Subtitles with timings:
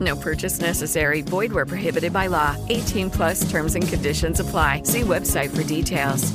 [0.00, 1.22] No purchase necessary.
[1.22, 2.56] Void where prohibited by law.
[2.68, 4.82] 18 plus terms and conditions apply.
[4.84, 6.32] See website for details.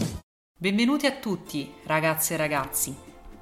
[0.57, 2.95] Benvenuti a tutti, ragazze e ragazzi.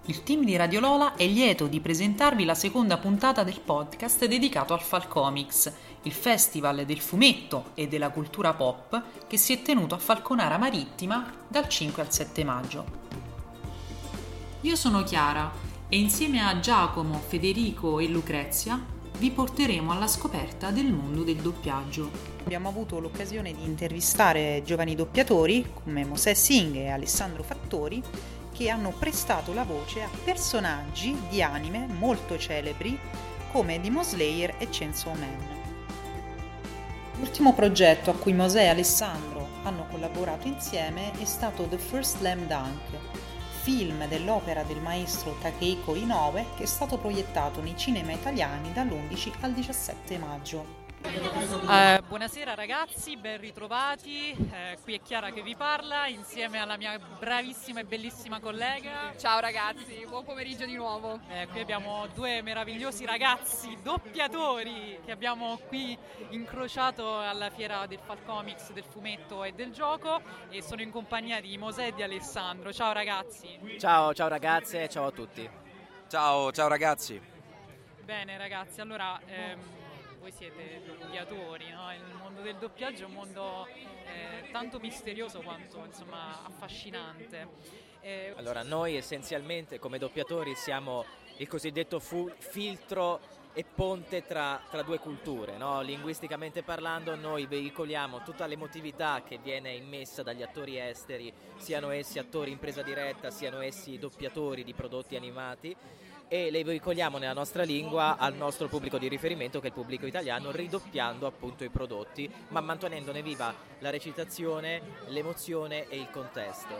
[0.05, 4.73] Il team di Radio Lola è lieto di presentarvi la seconda puntata del podcast dedicato
[4.73, 9.97] al Falcomics, il festival del fumetto e della cultura pop che si è tenuto a
[9.97, 12.85] Falconara Marittima dal 5 al 7 maggio.
[14.61, 15.51] Io sono Chiara
[15.89, 22.09] e insieme a Giacomo, Federico e Lucrezia vi porteremo alla scoperta del mondo del doppiaggio.
[22.43, 28.01] Abbiamo avuto l'occasione di intervistare giovani doppiatori come Mosè Singh e Alessandro Fattori
[28.53, 32.97] che hanno prestato la voce a personaggi di anime molto celebri
[33.51, 35.55] come Demon Slayer e Chainsaw Man.
[37.17, 42.45] L'ultimo progetto a cui Mosè e Alessandro hanno collaborato insieme è stato The First Slam
[42.45, 43.16] Dunk,
[43.67, 49.51] film dell'opera del maestro Takehiko Inoue che è stato proiettato nei cinema italiani dall'11 al
[49.51, 50.76] 17 maggio.
[51.03, 54.31] Eh, buonasera ragazzi, ben ritrovati.
[54.31, 59.13] Eh, qui è Chiara che vi parla insieme alla mia bravissima e bellissima collega.
[59.17, 61.19] Ciao ragazzi, buon pomeriggio di nuovo.
[61.29, 65.97] Eh, qui abbiamo due meravigliosi ragazzi doppiatori che abbiamo qui
[66.29, 71.57] incrociato alla fiera del Falcomics, del fumetto e del gioco e sono in compagnia di
[71.57, 72.73] Mosè e di Alessandro.
[72.73, 73.59] Ciao ragazzi.
[73.79, 75.47] Ciao, ciao ragazze, ciao a tutti.
[76.07, 77.21] Ciao, ciao ragazzi.
[78.03, 79.59] Bene ragazzi, allora ehm,
[80.27, 81.93] voi siete doppiatori, no?
[81.93, 87.47] il mondo del doppiaggio è un mondo eh, tanto misterioso quanto insomma, affascinante.
[88.01, 91.05] Eh, Allora, noi essenzialmente come doppiatori siamo
[91.37, 93.21] il cosiddetto fu- filtro
[93.53, 95.81] e ponte tra, tra due culture, no?
[95.81, 102.51] linguisticamente parlando noi veicoliamo tutta l'emotività che viene immessa dagli attori esteri, siano essi attori
[102.51, 105.75] in presa diretta, siano essi doppiatori di prodotti animati
[106.27, 110.05] e le veicoliamo nella nostra lingua al nostro pubblico di riferimento che è il pubblico
[110.05, 116.75] italiano ridoppiando appunto i prodotti ma mantenendone viva la recitazione, l'emozione e il contesto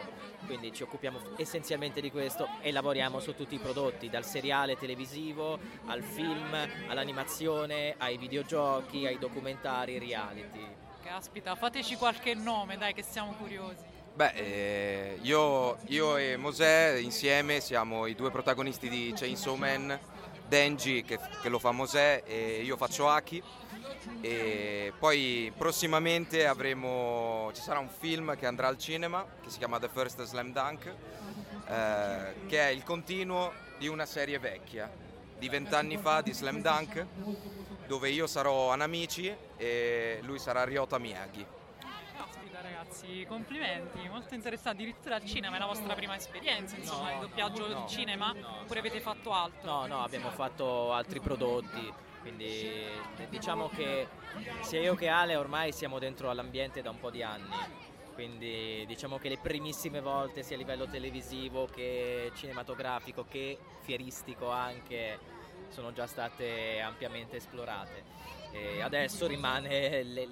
[0.46, 5.58] quindi ci occupiamo essenzialmente di questo e lavoriamo su tutti i prodotti dal seriale televisivo
[5.86, 6.56] al film
[6.88, 13.97] all'animazione ai videogiochi ai documentari reality caspita, fateci qualche nome, dai che siamo curiosi.
[14.18, 19.96] Beh, eh, io, io e Mosè insieme siamo i due protagonisti di Chainsaw Man,
[20.48, 23.44] Denji che, che lo fa Mosè e io faccio Aki.
[24.22, 29.78] E poi prossimamente avremo, ci sarà un film che andrà al cinema che si chiama
[29.78, 30.92] The First Slam Dunk,
[31.68, 34.92] eh, che è il continuo di una serie vecchia
[35.38, 37.06] di vent'anni fa di Slam Dunk,
[37.86, 41.46] dove io sarò Anamici e lui sarà Ryota Miyagi.
[42.78, 47.22] Ragazzi, complimenti, molto interessante, addirittura al cinema è la vostra prima esperienza, insomma, No, di
[47.22, 49.68] doppiaggio no, di cinema, no, oppure avete fatto altro?
[49.72, 52.86] No, no, abbiamo fatto altri prodotti, quindi
[53.30, 54.08] diciamo che
[54.62, 57.50] sia io che Ale ormai siamo dentro all'ambiente da un po' di anni,
[58.14, 65.18] quindi diciamo che le primissime volte sia a livello televisivo che cinematografico che fieristico anche
[65.70, 68.04] sono già state ampiamente esplorate.
[68.52, 70.30] E adesso rimane le-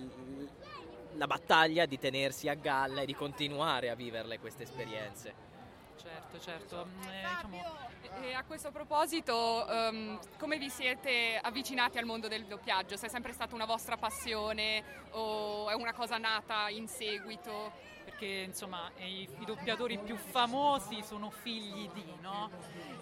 [1.15, 5.53] la battaglia di tenersi a galla e di continuare a viverle queste esperienze.
[6.01, 6.85] Certo, certo.
[6.85, 7.77] Mm, eh, diciamo,
[8.21, 12.95] E a questo proposito, ehm, come vi siete avvicinati al mondo del doppiaggio?
[12.97, 17.71] Se è sempre stata una vostra passione o è una cosa nata in seguito?
[18.15, 22.49] Perché insomma i, i doppiatori più famosi sono figli di, no?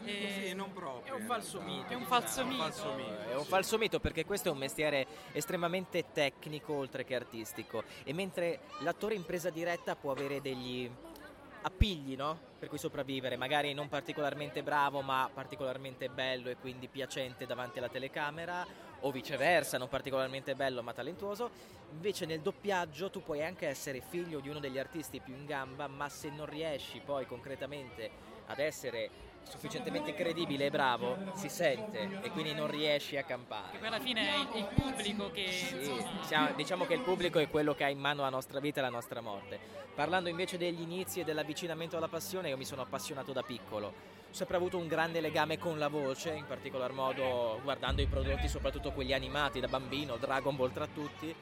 [0.04, 1.13] E- proprio.
[1.13, 1.88] È un falso mito.
[1.89, 2.98] È un falso mito.
[3.30, 8.12] È un falso mito perché questo è un mestiere estremamente tecnico oltre che artistico e
[8.12, 10.89] mentre l'attore in presa diretta può avere degli
[11.62, 12.51] appigli, no?
[12.57, 17.89] Per cui sopravvivere, magari non particolarmente bravo ma particolarmente bello e quindi piacente davanti alla
[17.89, 18.66] telecamera
[19.05, 21.50] o viceversa, non particolarmente bello ma talentuoso.
[21.91, 25.88] Invece nel doppiaggio tu puoi anche essere figlio di uno degli artisti più in gamba,
[25.88, 32.29] ma se non riesci poi concretamente ad essere sufficientemente credibile e bravo, si sente e
[32.31, 33.77] quindi non riesci a campare.
[33.77, 35.47] Poi alla fine è il, pubblico che...
[35.49, 38.79] Sì, siamo- diciamo che il pubblico è quello che ha in mano la nostra vita
[38.79, 39.59] e la nostra morte.
[39.94, 44.12] Parlando invece degli inizi e dell'avvicinamento alla passione, io mi sono appassionato da piccolo.
[44.33, 48.91] Sempre avuto un grande legame con la voce, in particolar modo guardando i prodotti, soprattutto
[48.91, 51.33] quelli animati da bambino, Dragon Ball tra tutti,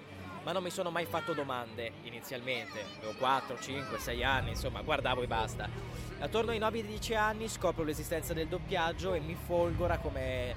[0.44, 2.84] ma non mi sono mai fatto domande inizialmente.
[2.98, 5.70] Avevo 4, 5, 6 anni, insomma, guardavo e basta.
[6.20, 10.54] Attorno ai 9-10 anni scopro l'esistenza del doppiaggio e mi folgora come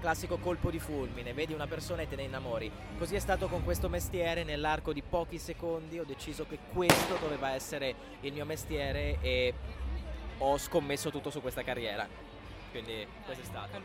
[0.00, 2.70] classico colpo di fulmine, vedi una persona e te ne innamori.
[2.96, 7.50] Così è stato con questo mestiere, nell'arco di pochi secondi ho deciso che questo doveva
[7.50, 9.52] essere il mio mestiere e
[10.38, 12.06] ho scommesso tutto su questa carriera.
[12.70, 13.80] Quindi questo è stato.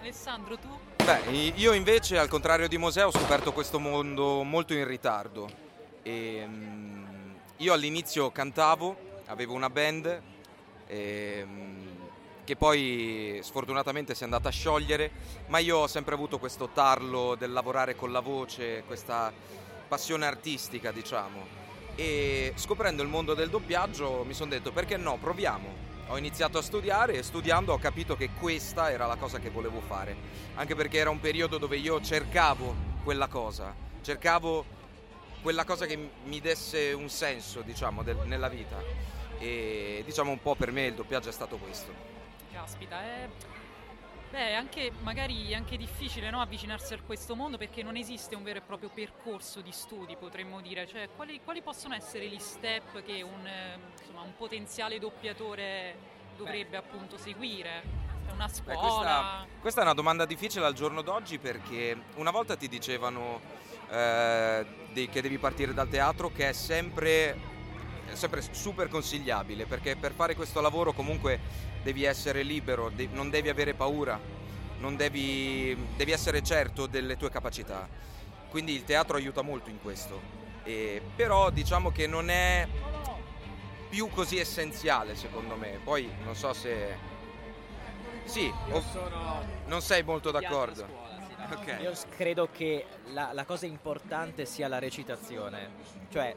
[0.00, 0.68] Alessandro, tu?
[1.04, 5.48] Beh, io invece, al contrario di Mosè, ho scoperto questo mondo molto in ritardo.
[6.02, 8.96] E, mm, io all'inizio cantavo,
[9.26, 10.22] avevo una band
[10.86, 11.86] ehm,
[12.44, 15.10] che poi sfortunatamente si è andata a sciogliere,
[15.46, 19.32] ma io ho sempre avuto questo tarlo del lavorare con la voce, questa
[19.86, 21.67] passione artistica, diciamo.
[22.00, 25.86] E scoprendo il mondo del doppiaggio mi sono detto perché no, proviamo.
[26.10, 29.80] Ho iniziato a studiare e studiando ho capito che questa era la cosa che volevo
[29.80, 30.14] fare,
[30.54, 32.72] anche perché era un periodo dove io cercavo
[33.02, 34.64] quella cosa, cercavo
[35.42, 38.80] quella cosa che mi desse un senso, diciamo, del- nella vita.
[39.40, 41.92] E diciamo un po' per me il doppiaggio è stato questo.
[42.52, 43.28] Caspita, è...
[44.30, 48.34] Beh, è anche, magari è anche difficile no, avvicinarsi a questo mondo perché non esiste
[48.34, 50.86] un vero e proprio percorso di studi, potremmo dire.
[50.86, 53.48] Cioè, quali, quali possono essere gli step che un,
[53.98, 55.96] insomma, un potenziale doppiatore
[56.36, 57.82] dovrebbe appunto seguire?
[58.26, 58.76] È Una Beh, scuola?
[58.78, 63.40] questa, questa è una domanda difficile al giorno d'oggi perché una volta ti dicevano
[63.90, 67.36] eh, che devi partire dal teatro che è sempre,
[68.18, 71.38] sempre super consigliabile perché per fare questo lavoro comunque
[71.82, 74.20] devi essere libero, de- non devi avere paura,
[74.80, 77.88] non devi, devi essere certo delle tue capacità.
[78.50, 80.20] Quindi il teatro aiuta molto in questo.
[80.64, 82.66] E- però diciamo che non è
[83.88, 85.78] più così essenziale secondo me.
[85.82, 86.96] Poi non so se...
[88.24, 88.82] Sì, o-
[89.66, 90.86] non sei molto d'accordo.
[91.50, 91.78] Ok.
[91.80, 95.70] Io credo che la, la cosa importante sia la recitazione,
[96.10, 96.34] cioè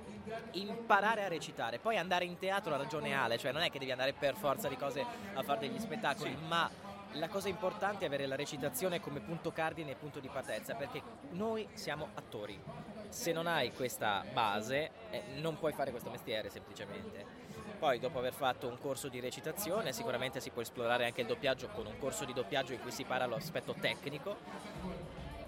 [0.52, 3.92] imparare a recitare, poi andare in teatro ha ragione Ale, cioè non è che devi
[3.92, 5.04] andare per forza di cose
[5.34, 6.70] a fare degli spettacoli, ma
[7.16, 11.02] la cosa importante è avere la recitazione come punto cardine e punto di partenza, perché
[11.32, 12.60] noi siamo attori.
[13.10, 17.41] Se non hai questa base, eh, non puoi fare questo mestiere semplicemente.
[17.82, 21.68] Poi dopo aver fatto un corso di recitazione sicuramente si può esplorare anche il doppiaggio
[21.70, 24.38] con un corso di doppiaggio in cui si impara l'aspetto tecnico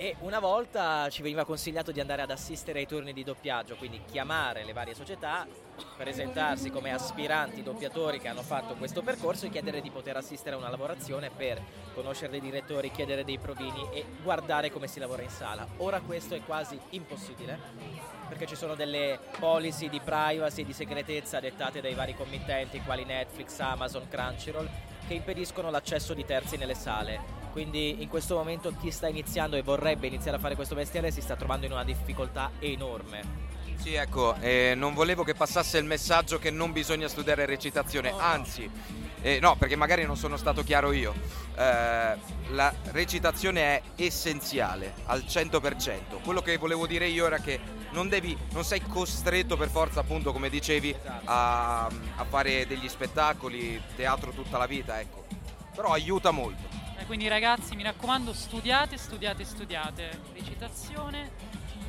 [0.03, 4.01] e una volta ci veniva consigliato di andare ad assistere ai turni di doppiaggio, quindi
[4.11, 5.47] chiamare le varie società,
[5.95, 10.59] presentarsi come aspiranti doppiatori che hanno fatto questo percorso e chiedere di poter assistere a
[10.59, 11.61] una lavorazione per
[11.94, 15.65] conoscere dei direttori, chiedere dei provini e guardare come si lavora in sala.
[15.77, 17.57] Ora questo è quasi impossibile
[18.27, 23.57] perché ci sono delle policy di privacy di segretezza dettate dai vari committenti quali Netflix,
[23.59, 24.69] Amazon, Crunchyroll
[25.07, 27.43] che impediscono l'accesso di terzi nelle sale.
[27.53, 31.21] Quindi in questo momento chi sta iniziando e vorrebbe iniziare a fare questo mestiere si
[31.21, 33.51] sta trovando in una difficoltà enorme.
[33.75, 38.67] Sì, ecco, eh, non volevo che passasse il messaggio che non bisogna studiare recitazione, anzi,
[39.21, 41.13] eh, no, perché magari non sono stato chiaro io.
[41.56, 42.18] Eh,
[42.49, 46.21] la recitazione è essenziale al 100%.
[46.23, 47.59] Quello che volevo dire io era che
[47.92, 53.80] non devi, non sei costretto per forza, appunto, come dicevi, a, a fare degli spettacoli,
[53.95, 55.25] teatro tutta la vita, ecco.
[55.75, 56.82] Però aiuta molto.
[57.06, 60.19] Quindi ragazzi, mi raccomando, studiate, studiate, studiate.
[60.33, 61.31] Recitazione.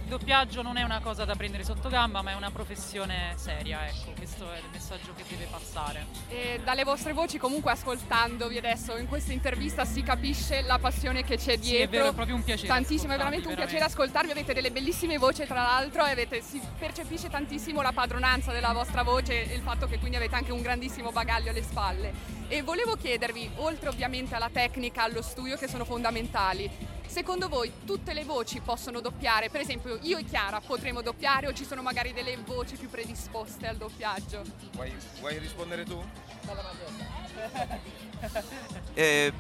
[0.05, 3.87] Il doppiaggio non è una cosa da prendere sotto gamba, ma è una professione seria,
[3.89, 6.05] ecco, questo è il messaggio che deve passare.
[6.29, 11.39] E dalle vostre voci, comunque ascoltandovi adesso in questa intervista, si capisce la passione che
[11.39, 11.77] c'è dietro.
[11.77, 13.79] Sì, è vero, è proprio un piacere Tantissimo, è veramente un veramente.
[13.79, 14.31] piacere ascoltarvi.
[14.31, 19.03] Avete delle bellissime voci, tra l'altro, e avete- si percepisce tantissimo la padronanza della vostra
[19.03, 22.13] voce e il fatto che quindi avete anche un grandissimo bagaglio alle spalle.
[22.49, 26.71] E volevo chiedervi, oltre ovviamente alla tecnica, allo studio, che sono fondamentali,
[27.07, 29.51] secondo voi tutte le voci possono doppiare?
[29.51, 33.67] Per esempio, io e Chiara potremo doppiare o ci sono magari delle voci più predisposte
[33.67, 34.43] al doppiaggio?
[34.73, 36.03] Vuoi, vuoi rispondere tu?
[38.95, 39.33] Eh,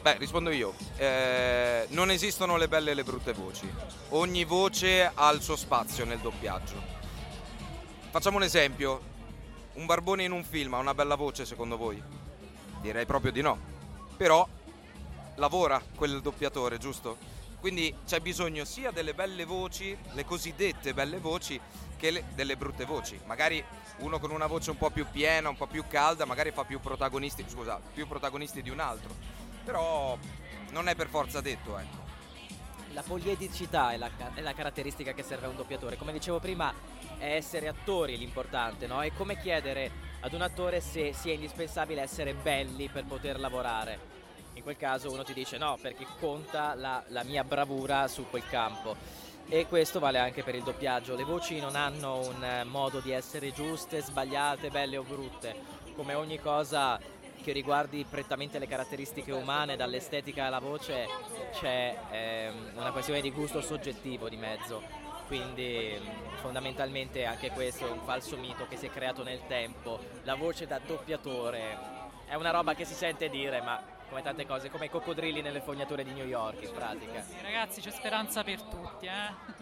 [0.00, 0.74] beh, rispondo io.
[0.96, 3.70] Eh, non esistono le belle e le brutte voci.
[4.10, 6.80] Ogni voce ha il suo spazio nel doppiaggio.
[8.10, 9.16] Facciamo un esempio.
[9.74, 12.02] Un barbone in un film ha una bella voce secondo voi?
[12.80, 13.58] Direi proprio di no.
[14.16, 14.46] Però
[15.38, 17.16] lavora quel doppiatore, giusto?
[17.60, 21.60] Quindi c'è bisogno sia delle belle voci, le cosiddette belle voci,
[21.96, 23.18] che le- delle brutte voci.
[23.24, 23.62] Magari
[23.98, 26.78] uno con una voce un po' più piena, un po' più calda, magari fa più
[26.78, 29.12] protagonisti, scusa, più protagonisti di un altro.
[29.64, 30.16] Però
[30.70, 32.06] non è per forza detto, ecco.
[32.92, 35.96] La poliedricità è la, è la caratteristica che serve a un doppiatore.
[35.96, 36.72] Come dicevo prima,
[37.18, 39.02] è essere attori l'importante, no?
[39.02, 39.90] È come chiedere
[40.20, 44.17] ad un attore se sia indispensabile essere belli per poter lavorare.
[44.58, 48.44] In quel caso uno ti dice no, perché conta la, la mia bravura su quel
[48.48, 48.96] campo.
[49.48, 51.14] E questo vale anche per il doppiaggio.
[51.14, 55.54] Le voci non hanno un eh, modo di essere giuste, sbagliate, belle o brutte.
[55.94, 56.98] Come ogni cosa
[57.40, 61.06] che riguardi prettamente le caratteristiche umane, dall'estetica alla voce,
[61.52, 64.82] c'è ehm, una questione di gusto soggettivo di mezzo.
[65.28, 70.00] Quindi mh, fondamentalmente anche questo è un falso mito che si è creato nel tempo.
[70.24, 71.78] La voce da doppiatore
[72.26, 75.60] è una roba che si sente dire, ma come tante cose, come i coccodrilli nelle
[75.60, 77.22] fognature di New York in pratica.
[77.22, 79.56] Sì, ragazzi, c'è speranza per tutti, eh?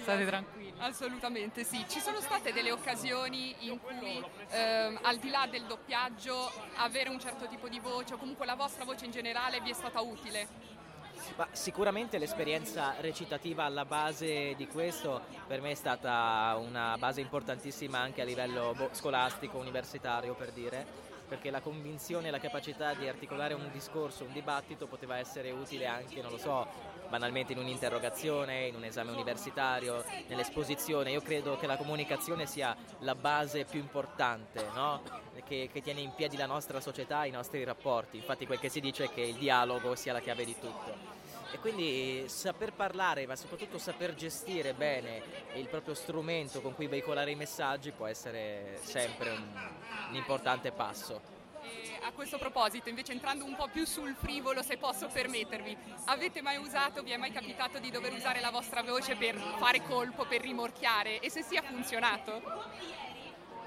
[0.00, 0.72] State tranquilli.
[0.78, 6.52] Assolutamente sì, ci sono state delle occasioni in cui ehm, al di là del doppiaggio
[6.76, 9.74] avere un certo tipo di voce o comunque la vostra voce in generale vi è
[9.74, 10.74] stata utile?
[11.36, 17.98] Ma sicuramente l'esperienza recitativa alla base di questo per me è stata una base importantissima
[17.98, 20.86] anche a livello boh, scolastico, universitario per dire,
[21.26, 25.86] perché la convinzione e la capacità di articolare un discorso, un dibattito poteva essere utile
[25.86, 26.66] anche, non lo so,
[27.08, 31.10] banalmente in un'interrogazione, in un esame universitario, nell'esposizione.
[31.10, 35.02] Io credo che la comunicazione sia la base più importante, no?
[35.44, 38.16] che, che tiene in piedi la nostra società, i nostri rapporti.
[38.16, 41.15] Infatti quel che si dice è che il dialogo sia la chiave di tutto.
[41.52, 45.22] E quindi saper parlare, ma soprattutto saper gestire bene
[45.54, 49.44] il proprio strumento con cui veicolare i messaggi può essere sempre un,
[50.10, 51.34] un importante passo.
[51.62, 55.76] E a questo proposito, invece entrando un po' più sul frivolo, se posso permettervi,
[56.06, 59.82] avete mai usato, vi è mai capitato di dover usare la vostra voce per fare
[59.82, 61.20] colpo, per rimorchiare?
[61.20, 62.40] E se sì ha funzionato?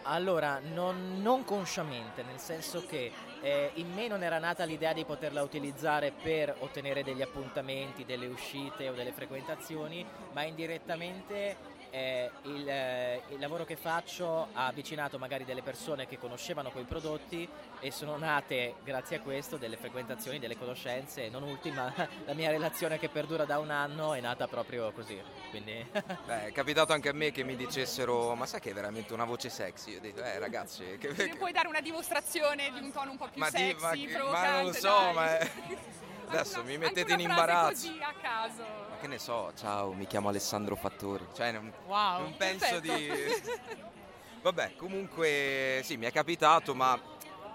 [0.04, 5.06] Allora, non, non consciamente, nel senso che eh, in me non era nata l'idea di
[5.06, 12.68] poterla utilizzare per ottenere degli appuntamenti, delle uscite o delle frequentazioni, ma indirettamente eh, il,
[12.70, 17.48] eh, il lavoro che faccio ha avvicinato magari delle persone che conoscevano quei prodotti
[17.80, 21.92] e sono nate grazie a questo delle frequentazioni, delle conoscenze e non ultima
[22.26, 25.22] la mia relazione che perdura da un anno è nata proprio così.
[25.50, 25.86] Quindi
[26.26, 29.26] Beh, è capitato anche a me che mi dicessero ma sai che è veramente una
[29.26, 29.92] voce sexy?
[29.92, 33.18] Io ho detto eh ragazzi, che, Se puoi dare una dimostrazione di un tono un
[33.18, 35.14] po' più ma, di- sexy, ma che- provocante, ma non lo so, dai.
[35.14, 35.52] ma è-
[36.30, 37.88] adesso mi mettete in una imbarazzo.
[37.88, 38.89] così a caso.
[39.00, 41.26] Che ne so, ciao, mi chiamo Alessandro Fattori.
[41.34, 42.22] Cioè, non, Wow.
[42.22, 42.90] non penso di...
[42.90, 43.88] Perfetto.
[44.42, 47.00] Vabbè, comunque sì, mi è capitato, ma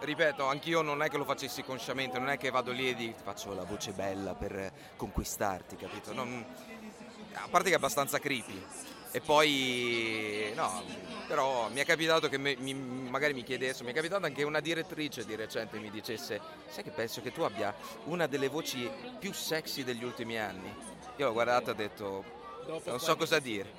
[0.01, 3.19] ripeto, anch'io non è che lo facessi consciamente, non è che vado lì e dico,
[3.23, 6.13] faccio la voce bella per conquistarti, capito?
[6.13, 6.45] Non-
[7.35, 8.65] A parte che è abbastanza creepy.
[9.11, 10.83] E poi, no,
[11.27, 15.25] però mi è capitato che mi- magari mi chiedessero, mi è capitato anche una direttrice
[15.25, 17.75] di recente mi dicesse, sai che penso che tu abbia
[18.05, 20.93] una delle voci più sexy degli ultimi anni?
[21.17, 22.25] Io l'ho guardata e ho detto,
[22.87, 23.73] non so cosa dire,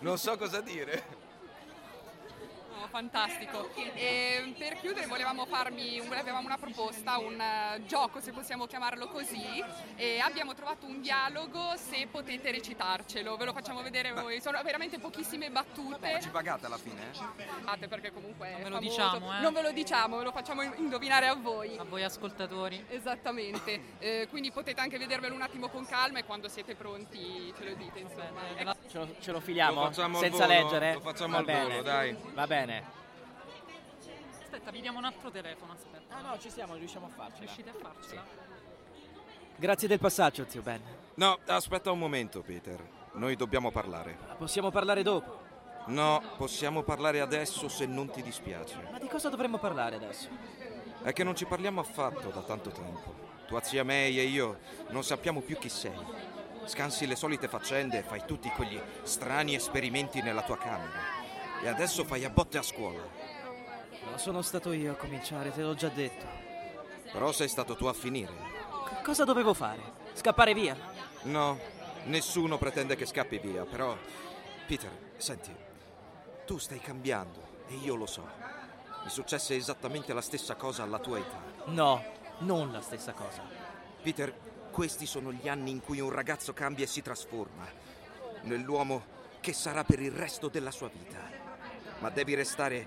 [0.00, 1.26] non so cosa dire.
[2.78, 3.68] No, fantastico.
[3.94, 9.08] E per chiudere volevamo farvi, un- avevamo una proposta, un eh, gioco se possiamo chiamarlo
[9.08, 9.62] così
[9.96, 14.98] e abbiamo trovato un dialogo se potete recitarcelo, ve lo facciamo vedere voi, sono veramente
[14.98, 16.20] pochissime battute.
[16.22, 17.10] Ci pagate alla fine?
[17.62, 19.40] Fate perché comunque Non ve lo diciamo, eh.
[19.40, 21.76] Non ve lo diciamo, ve lo facciamo indovinare a voi.
[21.78, 22.84] A voi ascoltatori.
[22.88, 27.64] Esattamente, Eh, quindi potete anche vedervelo un attimo con calma e quando siete pronti ce
[27.64, 27.98] lo dite.
[27.98, 28.40] Insomma.
[28.54, 30.46] Bene, Ecco, ce lo, ce lo filiamo senza volo?
[30.46, 30.94] leggere?
[30.94, 31.68] Lo facciamo Va al bene.
[31.68, 32.16] volo, dai.
[32.34, 32.84] Va bene.
[34.42, 36.16] Aspetta, vi diamo un altro telefono, aspetta.
[36.16, 37.38] Ah no, ci siamo, riusciamo a farcela.
[37.40, 38.24] Riuscite a farcela?
[39.56, 40.80] Grazie del passaggio, zio Ben.
[41.14, 42.80] No, aspetta un momento, Peter.
[43.12, 44.16] Noi dobbiamo parlare.
[44.38, 45.46] Possiamo parlare dopo.
[45.86, 48.76] No, possiamo parlare adesso se non ti dispiace.
[48.90, 50.28] Ma di cosa dovremmo parlare adesso?
[51.02, 53.14] È che non ci parliamo affatto da tanto tempo.
[53.46, 54.58] Tua zia May e io
[54.90, 55.96] non sappiamo più chi sei.
[56.68, 61.00] Scansi le solite faccende e fai tutti quegli strani esperimenti nella tua camera.
[61.62, 63.00] E adesso fai a botte a scuola.
[64.04, 66.26] Non sono stato io a cominciare, te l'ho già detto.
[67.10, 68.32] Però sei stato tu a finire.
[68.84, 69.80] C- cosa dovevo fare?
[70.12, 70.76] Scappare via?
[71.22, 71.58] No,
[72.04, 73.96] nessuno pretende che scappi via, però...
[74.66, 75.54] Peter, senti,
[76.44, 78.28] tu stai cambiando e io lo so.
[79.04, 81.40] Mi successe esattamente la stessa cosa alla tua età.
[81.64, 82.04] No,
[82.40, 83.42] non la stessa cosa.
[84.02, 84.32] Peter,
[84.78, 87.66] questi sono gli anni in cui un ragazzo cambia e si trasforma
[88.42, 89.02] nell'uomo
[89.40, 91.18] che sarà per il resto della sua vita.
[91.98, 92.86] Ma devi restare...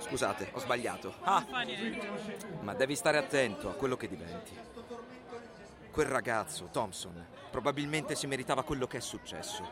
[0.00, 1.14] Scusate, ho sbagliato.
[1.20, 1.46] Ah,
[2.62, 4.58] ma devi stare attento a quello che diventi.
[5.92, 9.70] Quel ragazzo, Thompson, probabilmente si meritava quello che è successo.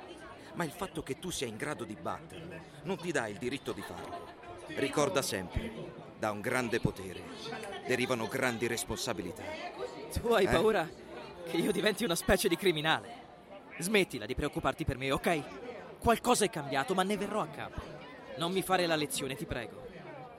[0.53, 3.73] Ma il fatto che tu sia in grado di batterlo non ti dà il diritto
[3.73, 4.29] di farlo.
[4.77, 5.73] Ricorda sempre,
[6.17, 7.21] da un grande potere
[7.85, 9.43] derivano grandi responsabilità.
[10.21, 10.49] Tu hai Eh?
[10.49, 11.11] paura
[11.51, 13.21] che io diventi una specie di criminale.
[13.79, 15.43] Smettila di preoccuparti per me, ok?
[15.99, 17.81] Qualcosa è cambiato, ma ne verrò a capo.
[18.37, 19.87] Non mi fare la lezione, ti prego.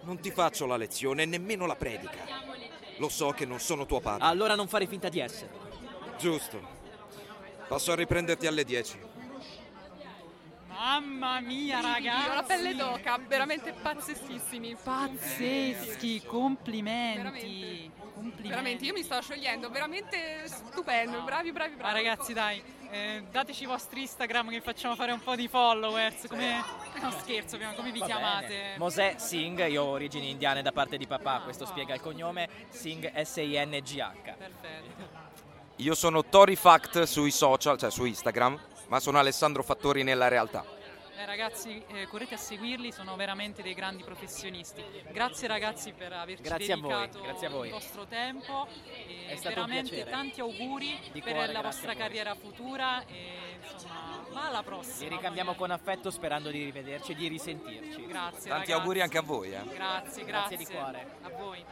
[0.01, 2.51] Non ti faccio la lezione nemmeno la predica.
[2.97, 4.25] Lo so che non sono tuo padre.
[4.25, 5.49] Allora non fare finta di essere.
[6.17, 6.59] Giusto.
[7.67, 8.99] Passo a riprenderti alle 10.
[10.73, 12.29] Mamma mia, Io ragazzi!
[12.29, 14.75] ho la pelle d'oca, veramente pazzeschissimi.
[14.83, 17.91] Pazzeschi, complimenti.
[18.13, 18.47] Complimenti.
[18.47, 21.93] Veramente, io mi sto sciogliendo, veramente stupendo, bravi, bravi, Ma bravi.
[22.03, 26.27] ragazzi, dai, eh, dateci i vostri Instagram che facciamo fare un po' di followers.
[26.27, 26.63] Come.
[27.01, 28.47] No, scherzo, come vi Va chiamate?
[28.47, 28.77] bene.
[28.77, 33.11] Mosè Singh, io ho origini indiane da parte di papà, questo spiega il cognome, Singh
[33.21, 34.11] S-I-N-G-H.
[34.37, 35.21] Perfetto.
[35.77, 40.81] Io sono Tori Fact sui social, cioè su Instagram, ma sono Alessandro Fattori nella realtà.
[41.15, 44.83] Eh, ragazzi, eh, correte a seguirli, sono veramente dei grandi professionisti.
[45.11, 47.67] Grazie ragazzi per averci Grazie a voi, dedicato a voi.
[47.67, 48.67] il vostro tempo.
[48.87, 53.59] E È stato veramente tanti auguri Di per cuore, la vostra a carriera futura e
[53.71, 55.09] insomma, ma alla prossima.
[55.09, 58.05] Ci ricambiamo con affetto sperando di rivederci e di risentirci.
[58.05, 58.31] Grazie.
[58.31, 58.71] Tanti ragazzi.
[58.71, 59.53] auguri anche a voi.
[59.53, 59.63] Eh.
[59.63, 60.23] Grazie, grazie.
[60.25, 61.07] Grazie di cuore.
[61.21, 61.65] A voi.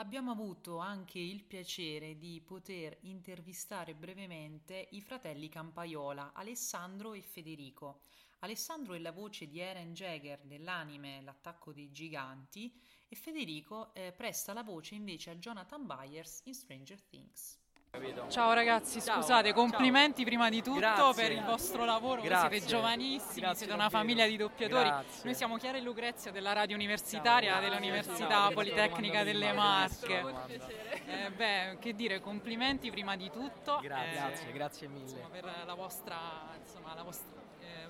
[0.00, 8.04] Abbiamo avuto anche il piacere di poter intervistare brevemente i fratelli Campaiola, Alessandro e Federico.
[8.38, 12.74] Alessandro è la voce di Eren Jaeger dell'anime L'attacco dei giganti
[13.08, 17.58] e Federico eh, presta la voce invece a Jonathan Byers in Stranger Things.
[18.28, 19.54] Ciao ragazzi, Ciao, scusate, ciao.
[19.60, 21.22] complimenti prima di tutto Grazie.
[21.24, 24.88] per il vostro lavoro, siete giovanissimi, Grazie siete una famiglia di doppiatori.
[24.88, 25.20] Grazie.
[25.24, 28.50] Noi siamo Chiara e Lucrezia della radio universitaria Ciao, dell'Università.
[28.54, 29.52] Politecnica delle.
[29.52, 30.24] Marche.
[31.04, 33.80] Eh, beh, che dire, complimenti prima di tutto.
[33.82, 35.02] Grazie, eh, grazie, grazie mille.
[35.02, 36.16] insomma, per la vostra,
[36.62, 37.88] insomma, la vostra eh,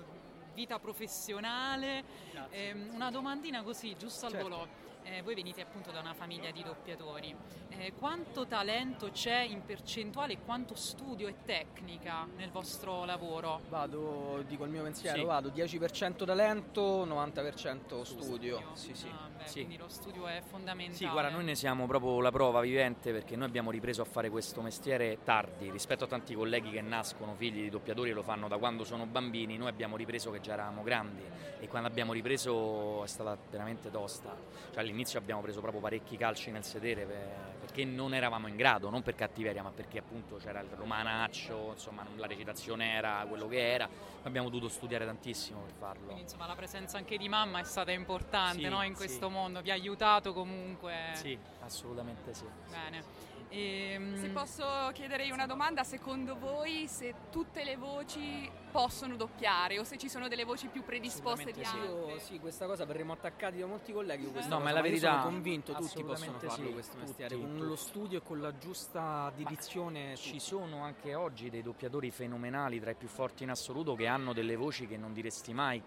[0.55, 2.03] vita professionale.
[2.49, 4.49] Ehm, una domandina così, giusto al Certo.
[4.49, 4.89] volo.
[5.03, 7.35] Eh, voi venite appunto da una famiglia di doppiatori.
[7.69, 13.61] Eh, quanto talento c'è in percentuale e quanto studio e tecnica nel vostro lavoro?
[13.69, 15.23] Vado, dico il mio pensiero, Sì.
[15.25, 18.61] vado 10% talento, 90% studio.
[18.73, 19.07] Sì, sì.
[19.07, 19.53] Ah, beh, Sì.
[19.65, 20.95] Quindi lo studio è fondamentale.
[20.97, 24.29] Sì, guarda, noi ne siamo proprio la prova vivente perché noi abbiamo ripreso a fare
[24.29, 28.47] questo mestiere tardi rispetto a tanti colleghi che nascono figli di doppiatori e lo fanno
[28.47, 29.57] da quando sono bambini.
[29.57, 31.23] Noi abbiamo ripreso che già eravamo grandi
[31.59, 34.35] e quando abbiamo ripreso è stata veramente tosta.
[34.71, 38.89] Cioè, all'inizio abbiamo preso proprio parecchi calci nel sedere per- perché non eravamo in grado,
[38.89, 43.71] non per cattiveria, ma perché appunto c'era il romanaccio, insomma, la recitazione era quello che
[43.71, 43.87] era.
[44.23, 46.05] Abbiamo dovuto studiare tantissimo per farlo.
[46.05, 48.97] Quindi insomma la presenza anche di mamma è stata importante Sì, no, in sì.
[48.97, 51.11] questo mondo, vi ha aiutato comunque.
[51.13, 52.45] Sì, assolutamente sì.
[52.69, 53.03] Bene.
[53.53, 59.77] Ehm, Se posso chiedere io una domanda, secondo voi se tutte le voci possono doppiare
[59.77, 62.13] o se ci sono delle voci più predisposte di Assolutamente altre?
[62.13, 65.19] Io, sì, questa cosa verremo attaccati da molti colleghi No, cosa, ma è la verità.
[65.19, 67.65] sono convinto tutti possono farlo sì, questo tutti, mestiere, con tutti.
[67.65, 70.15] lo studio e con la giusta dedizione.
[70.15, 74.31] Ci sono anche oggi dei doppiatori fenomenali, tra i più forti in assoluto, che hanno
[74.31, 75.81] delle voci che non diresti mai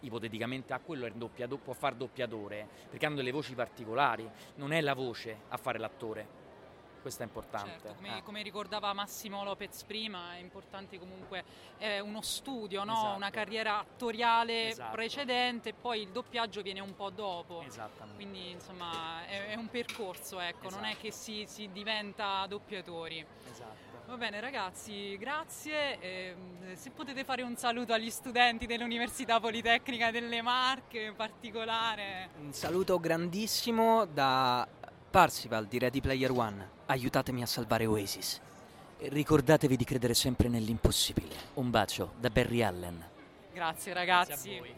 [0.00, 4.72] ipoteticamente a quello è il doppiato- può far doppiatore, perché hanno delle voci particolari, non
[4.72, 6.40] è la voce a fare l'attore.
[7.02, 7.70] Questo è importante.
[7.70, 8.22] Certo, come, eh.
[8.22, 11.42] come ricordava Massimo Lopez prima, è importante comunque
[11.78, 12.92] eh, uno studio, no?
[12.92, 13.16] Esatto.
[13.16, 14.92] una carriera attoriale Esatto.
[14.92, 17.62] precedente e poi il doppiaggio viene un po' dopo.
[17.66, 18.14] Esattamente.
[18.14, 21.02] Quindi insomma è, è un percorso, ecco, non è Esatto.
[21.02, 23.26] che si, si diventa doppiatori.
[23.50, 23.90] Esatto.
[24.06, 25.98] Va bene ragazzi, grazie.
[26.00, 32.30] Ehm, se potete fare un saluto agli studenti dell'Università Politecnica delle Marche in particolare.
[32.40, 34.66] Un saluto grandissimo da
[35.12, 36.70] Parsival di Ready Player One.
[36.86, 38.40] Aiutatemi a salvare Oasis.
[38.96, 41.36] E ricordatevi di credere sempre nell'impossibile.
[41.56, 43.10] Un bacio da Barry Allen.
[43.52, 44.30] Grazie ragazzi.
[44.30, 44.74] Grazie a voi.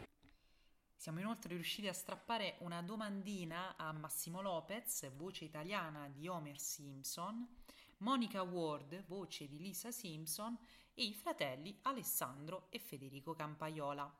[0.96, 7.46] Siamo inoltre riusciti a strappare una domandina a Massimo Lopez, voce italiana di Homer Simpson,
[7.98, 10.58] Monica Ward, voce di Lisa Simpson
[10.94, 14.12] e i fratelli Alessandro e Federico Campaiola.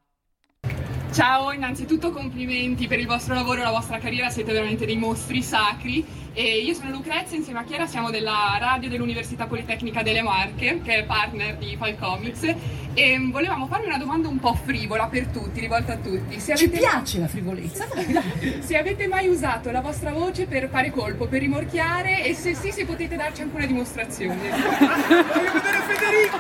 [1.15, 5.43] Ciao, innanzitutto complimenti per il vostro lavoro e la vostra carriera, siete veramente dei mostri
[5.43, 6.05] sacri.
[6.33, 10.97] E io sono Lucrezia, insieme a Chiara siamo della radio dell'Università Politecnica delle Marche, che
[10.97, 12.53] è partner di Falcomics,
[12.95, 16.41] e volevamo farvi una domanda un po' frivola per tutti, rivolta a tutti.
[16.41, 17.87] Se Ci avete, piace la frivolezza,
[18.59, 22.73] se avete mai usato la vostra voce per fare colpo, per rimorchiare, e se sì,
[22.73, 24.51] se potete darci anche una dimostrazione.
[24.51, 26.39] Voglio vedere Federico!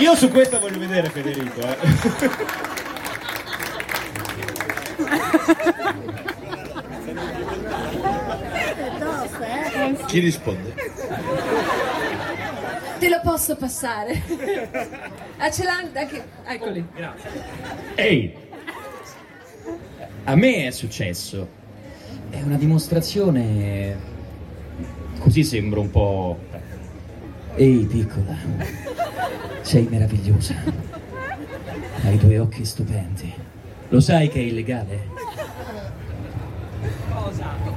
[0.00, 2.72] Io su questa voglio vedere Federico, eh.
[10.06, 10.74] Chi risponde?
[13.04, 14.22] te lo posso passare.
[15.36, 16.24] ah, ce l'ha anche...
[16.46, 16.86] Eccoli.
[17.96, 18.34] Ehi!
[20.24, 21.46] A me è successo.
[22.30, 23.96] È una dimostrazione.
[25.18, 26.38] Così sembro un po'.
[27.56, 28.36] Ehi, piccola.
[29.60, 30.54] Sei meravigliosa.
[32.04, 33.34] Hai due occhi stupendi.
[33.88, 35.13] Lo sai che è illegale?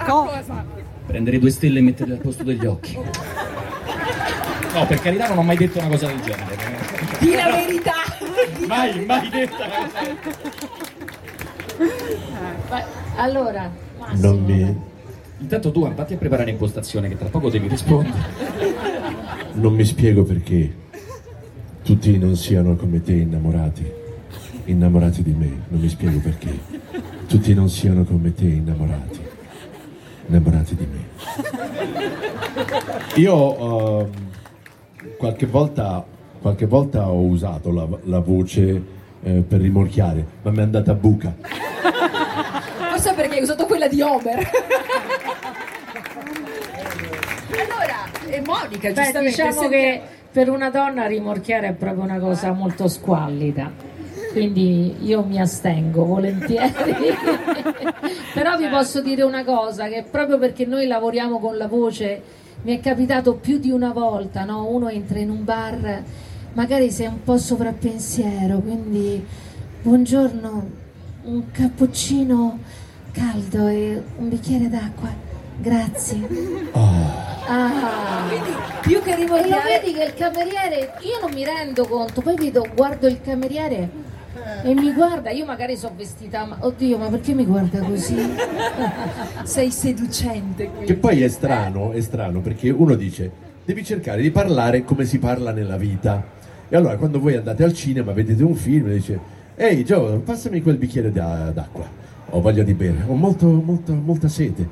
[0.06, 0.66] Cosa?
[1.06, 2.98] Prendere due stelle e metterle al posto degli occhi.
[4.74, 6.56] No, per carità non ho mai detto una cosa del genere.
[7.20, 7.94] Di la verità.
[8.68, 9.66] Mai, mai detta.
[13.16, 13.72] Allora,
[14.16, 14.76] Non mi,
[15.40, 18.16] Intanto tu andati a preparare impostazione che tra poco devi rispondere.
[19.54, 20.86] non mi spiego perché
[21.84, 23.90] tutti non siano come te innamorati,
[24.66, 25.64] innamorati di me.
[25.70, 26.60] Non mi spiego perché
[27.28, 29.20] tutti non siano come te innamorati,
[30.28, 31.06] innamorati di me.
[33.16, 34.12] Io ehm,
[35.18, 36.06] qualche, volta,
[36.42, 38.82] qualche volta ho usato la, la voce
[39.24, 41.34] eh, per rimorchiare, ma mi è andata a buca.
[42.92, 44.50] forse perché hai usato quella di Homer.
[47.52, 49.30] allora, e Monica, Beh, giustamente...
[49.30, 53.87] diciamo senti- che per una donna rimorchiare è proprio una cosa molto squallida.
[54.38, 56.72] Quindi io mi astengo volentieri.
[58.36, 62.22] Però vi posso dire una cosa, che proprio perché noi lavoriamo con la voce,
[62.62, 64.68] mi è capitato più di una volta, no?
[64.70, 66.04] Uno entra in un bar,
[66.54, 69.26] magari sei un po' sovrappensiero, quindi
[69.82, 70.70] buongiorno,
[71.24, 72.60] un cappuccino
[73.12, 75.10] caldo e un bicchiere d'acqua.
[75.60, 76.28] Grazie.
[77.48, 78.26] Ah.
[78.28, 79.80] Quindi più che E lo rimorchiare...
[79.80, 84.06] vedi che il cameriere, io non mi rendo conto, poi vedo, guardo il cameriere
[84.64, 88.16] e mi guarda, io magari sono vestita, ma oddio, ma perché mi guarda così?
[89.44, 90.86] Sei seducente qui.
[90.86, 95.20] Che poi è strano, è strano perché uno dice devi cercare di parlare come si
[95.20, 96.24] parla nella vita.
[96.70, 99.20] E allora quando voi andate al cinema, vedete un film e dice
[99.56, 101.86] Ehi Joe, passami quel bicchiere d'a- d'acqua.
[102.30, 104.68] Ho voglia di bere, ho molto, molto, molta sete.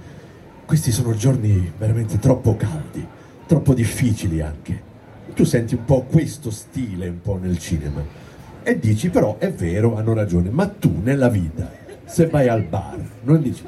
[0.65, 3.05] Questi sono giorni veramente troppo caldi,
[3.45, 4.93] troppo difficili anche.
[5.33, 8.24] Tu senti un po' questo stile un po' nel cinema.
[8.67, 11.71] E dici però è vero, hanno ragione, ma tu nella vita,
[12.03, 13.61] se vai al bar, non dici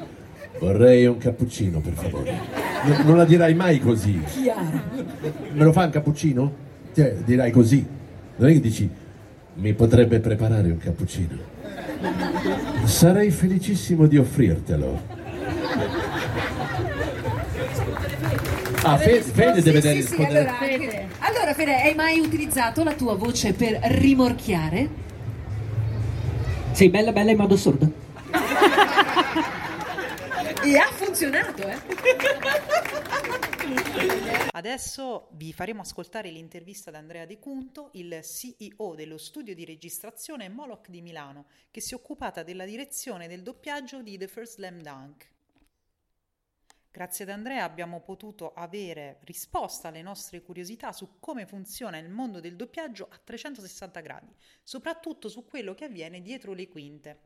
[0.58, 2.36] vorrei un cappuccino per favore.
[2.84, 4.20] Non, non la dirai mai così.
[4.24, 4.82] Chiaro.
[5.52, 6.52] Me lo fa un cappuccino?
[6.92, 7.86] Cioè, dirai così.
[8.36, 8.90] Non è che dici
[9.54, 11.36] mi potrebbe preparare un cappuccino.
[12.84, 15.00] Sarei felicissimo di offrirtelo.
[18.82, 20.38] Ah, Fe- Fede deve sì, sì, rispondere.
[20.40, 21.08] allora, Fede.
[21.18, 24.88] allora, Fede, hai mai utilizzato la tua voce per rimorchiare?
[26.72, 27.92] Sei bella bella in modo sordo.
[30.64, 31.76] E ha funzionato, eh?
[34.52, 40.48] Adesso vi faremo ascoltare l'intervista ad Andrea De Cunto, il CEO dello studio di registrazione
[40.48, 44.80] Moloch di Milano, che si è occupata della direzione del doppiaggio di The First Slam
[44.82, 45.26] Dunk.
[46.98, 52.40] Grazie ad Andrea abbiamo potuto avere risposta alle nostre curiosità su come funziona il mondo
[52.40, 54.34] del doppiaggio a 360 gradi,
[54.64, 57.18] soprattutto su quello che avviene dietro le quinte.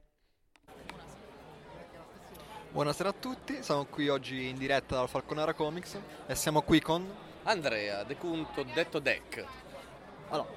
[2.71, 7.11] Buonasera a tutti, siamo qui oggi in diretta dal Falconara Comics e siamo qui con...
[7.45, 9.43] Andrea, De Cunto, detto Deck.
[10.29, 10.51] Allora,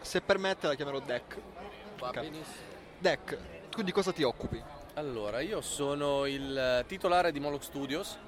[0.00, 1.40] se permette la chiamerò Deck.
[1.98, 2.20] Va Ok.
[2.20, 2.66] benissimo.
[2.98, 4.60] Deck, tu di cosa ti occupi?
[4.94, 8.18] Allora, io sono il titolare di Moloch Studios,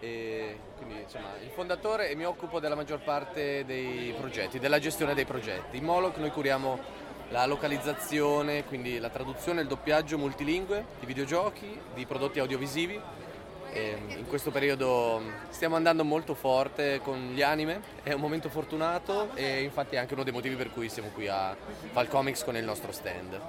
[0.00, 5.14] e quindi insomma il fondatore e mi occupo della maggior parte dei progetti, della gestione
[5.14, 5.76] dei progetti.
[5.76, 6.78] In Moloch noi curiamo
[7.30, 13.00] la localizzazione, quindi la traduzione e il doppiaggio multilingue di videogiochi, di prodotti audiovisivi.
[13.72, 19.34] E in questo periodo stiamo andando molto forte con gli anime, è un momento fortunato
[19.34, 21.56] e infatti è anche uno dei motivi per cui siamo qui a
[21.90, 23.40] Falcomics con il nostro stand.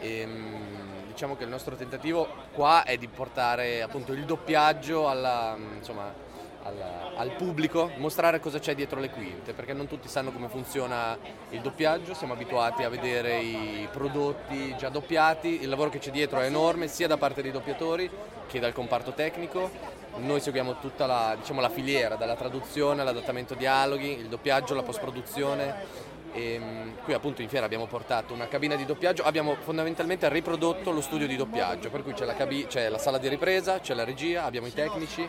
[0.00, 5.56] E, mm, diciamo che il nostro tentativo qua è di portare appunto il doppiaggio alla,
[5.58, 6.14] mm, insomma,
[6.62, 11.18] alla- al pubblico, mostrare cosa c'è dietro le quinte, perché non tutti sanno come funziona
[11.50, 16.38] il doppiaggio, siamo abituati a vedere i prodotti già doppiati, il lavoro che c'è dietro
[16.38, 18.08] è enorme sia da parte dei doppiatori
[18.46, 19.96] che dal comparto tecnico.
[20.18, 26.06] Noi seguiamo tutta la, diciamo, la filiera, dalla traduzione all'adattamento dialoghi, il doppiaggio, la post-produzione.
[26.32, 30.90] E, mm, qui appunto in fiera abbiamo portato una cabina di doppiaggio, abbiamo fondamentalmente riprodotto
[30.90, 33.94] lo studio di doppiaggio, per cui c'è la, cabi- c'è la sala di ripresa, c'è
[33.94, 35.28] la regia, abbiamo i tecnici,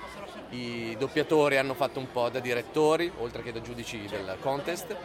[0.49, 4.95] i doppiatori hanno fatto un po' da direttori, oltre che da giudici del contest.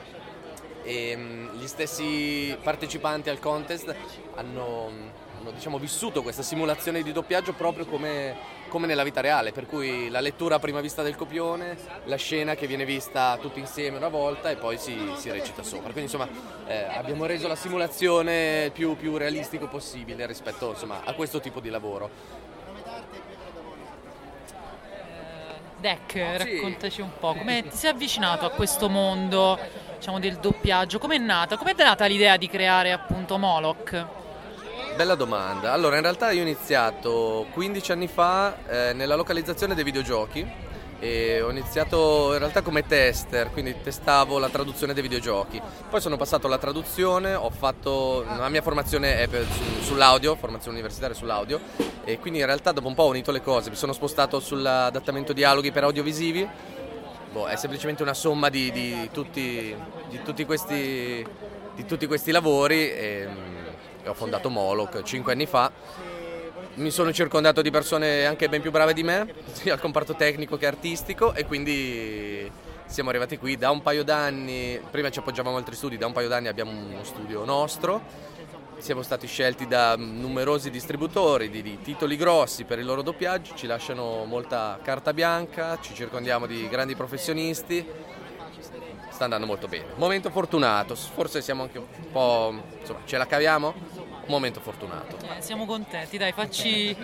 [0.83, 3.95] E mm, gli stessi partecipanti al contest
[4.35, 8.35] hanno hanno diciamo, vissuto questa simulazione di doppiaggio proprio come,
[8.75, 12.57] come, nella vita reale, per cui la lettura a prima vista del copione, la scena
[12.57, 15.93] che viene vista tutti insieme una volta e poi si, si recita sopra.
[15.93, 16.29] Quindi insomma
[16.67, 21.71] eh, abbiamo reso la simulazione più, più realistico possibile rispetto insomma, a questo tipo di
[21.71, 22.11] lavoro.
[25.79, 29.57] Deck, raccontaci un po', come ti sei avvicinato a questo mondo
[29.95, 30.99] diciamo, del doppiaggio?
[30.99, 31.57] Com'è nata?
[31.57, 34.24] Com'è nata l'idea di creare appunto Moloch?
[34.97, 35.73] Bella domanda.
[35.73, 40.49] Allora, in realtà io ho iniziato 15 anni fa eh, nella localizzazione dei videogiochi
[41.01, 45.61] e ho iniziato in realtà come tester, quindi testavo la traduzione dei videogiochi.
[45.91, 50.77] Poi sono passato alla traduzione, ho fatto la mia formazione è per, su, sull'audio, formazione
[50.77, 51.61] universitaria sull'audio
[52.05, 55.33] e quindi in realtà dopo un po' ho unito le cose, mi sono spostato sull'adattamento
[55.33, 56.49] dialoghi per audiovisivi.
[57.33, 59.75] Boh, è semplicemente una somma di, di, tutti,
[60.09, 61.27] di, tutti, questi,
[61.75, 63.54] di tutti questi lavori e, e
[64.07, 65.71] ho fondato Moloch 5 anni fa.
[66.75, 70.57] Mi sono circondato di persone anche ben più brave di me, sia al comparto tecnico
[70.57, 72.51] che artistico e quindi
[72.87, 73.57] siamo arrivati qui.
[73.57, 76.71] Da un paio d'anni, prima ci appoggiavamo a altri studi, da un paio d'anni abbiamo
[76.71, 78.03] uno studio nostro,
[78.79, 83.67] siamo stati scelti da numerosi distributori di, di titoli grossi per il loro doppiaggio, ci
[83.67, 87.87] lasciano molta carta bianca, ci circondiamo di grandi professionisti,
[89.15, 89.87] sta andando molto bene.
[89.95, 92.53] Momento fortunato, forse siamo anche un po'...
[92.81, 93.73] insomma, ce la caviamo?
[94.27, 95.17] momento fortunato.
[95.37, 96.97] Eh, siamo contenti, dai, facci,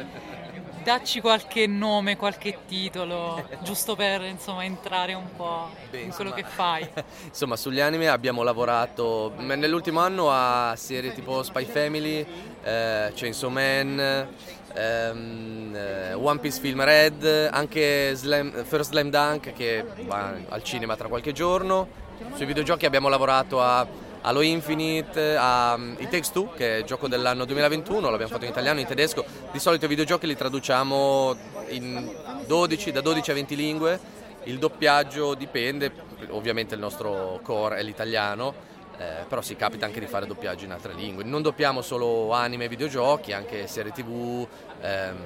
[0.82, 6.48] dacci qualche nome, qualche titolo, giusto per insomma entrare un po' Beh, in insomma, quello
[6.48, 6.88] che fai.
[7.24, 12.26] insomma, sugli anime abbiamo lavorato nell'ultimo anno a serie tipo Spy Family,
[12.62, 14.28] eh, Chainsaw Man,
[14.74, 21.08] eh, One Piece Film Red, anche Slam, First Slam Dunk che va al cinema tra
[21.08, 21.88] qualche giorno.
[22.34, 23.86] Sui videogiochi abbiamo lavorato a
[24.22, 28.44] Halo Infinite, a um, It Takes Two, che è il gioco dell'anno 2021, l'abbiamo fatto
[28.44, 29.24] in italiano, in tedesco.
[29.50, 31.36] Di solito i videogiochi li traduciamo
[31.68, 32.10] in
[32.46, 34.00] 12, da 12 a 20 lingue.
[34.44, 35.90] Il doppiaggio dipende,
[36.28, 38.52] ovviamente il nostro core è l'italiano,
[39.00, 41.24] eh, però si capita anche di fare doppiaggio in altre lingue.
[41.24, 44.46] Non doppiamo solo anime e videogiochi, anche serie tv,
[44.82, 45.16] ehm,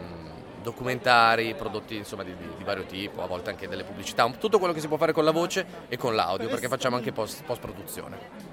[0.62, 4.72] documentari, prodotti insomma, di, di, di, vario tipo, a volte anche delle pubblicità, tutto quello
[4.72, 8.52] che si può fare con la voce e con l'audio, perché facciamo anche post, produzione.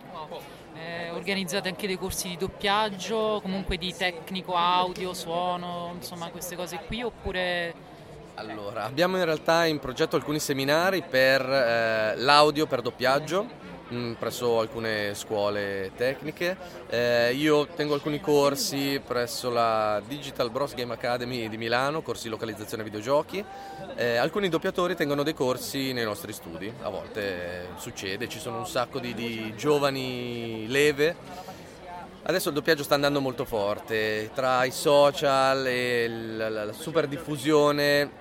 [0.74, 6.80] Eh, organizzate anche dei corsi di doppiaggio, comunque di tecnico audio, suono, insomma queste cose
[6.88, 7.90] qui oppure...
[8.36, 13.61] Allora, abbiamo in realtà in progetto alcuni seminari per eh, l'audio per doppiaggio
[13.94, 16.58] mm, presso alcune scuole tecniche.
[16.90, 22.30] Eh, io tengo alcuni corsi presso la Digital Bros Game Academy di Milano, corsi di
[22.30, 23.44] localizzazione videogiochi.
[23.96, 28.58] Eh, alcuni doppiatori tengono dei corsi nei nostri studi, a volte eh, succede, ci sono
[28.58, 31.16] un sacco di, di giovani leve.
[32.24, 38.21] Adesso il doppiaggio sta andando molto forte, tra i social e la super diffusione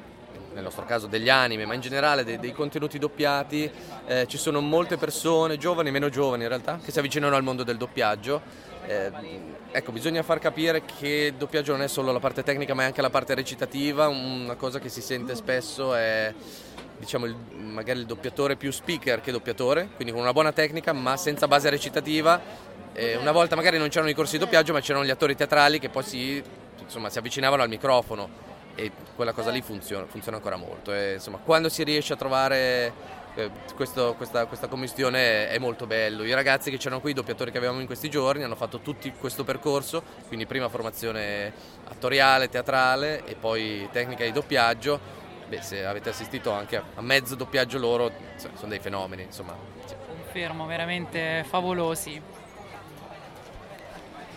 [0.52, 3.70] nel nostro caso degli anime, ma in generale dei, dei contenuti doppiati,
[4.06, 7.62] eh, ci sono molte persone, giovani meno giovani in realtà, che si avvicinano al mondo
[7.62, 8.68] del doppiaggio.
[8.86, 9.10] Eh,
[9.70, 12.86] ecco, bisogna far capire che il doppiaggio non è solo la parte tecnica, ma è
[12.86, 14.08] anche la parte recitativa.
[14.08, 16.32] Una cosa che si sente spesso è
[16.98, 21.16] diciamo il, magari il doppiatore più speaker che doppiatore, quindi con una buona tecnica, ma
[21.16, 22.68] senza base recitativa.
[22.92, 25.78] Eh, una volta magari non c'erano i corsi di doppiaggio, ma c'erano gli attori teatrali
[25.78, 26.42] che poi si,
[26.80, 28.48] insomma, si avvicinavano al microfono
[28.80, 30.92] e quella cosa lì funziona, funziona ancora molto.
[30.92, 32.92] E, insomma, quando si riesce a trovare
[33.34, 36.24] eh, questo, questa, questa, commistione è, molto bello.
[36.24, 39.12] I ragazzi che c'erano qui, i doppiatori che avevamo in questi giorni, hanno fatto tutti
[39.12, 41.52] questo percorso, quindi prima formazione
[41.88, 45.18] attoriale, teatrale e poi tecnica di doppiaggio.
[45.46, 49.54] Beh, se avete assistito anche a mezzo doppiaggio loro, sono dei fenomeni, insomma.
[50.06, 52.39] Confermo, veramente favolosi.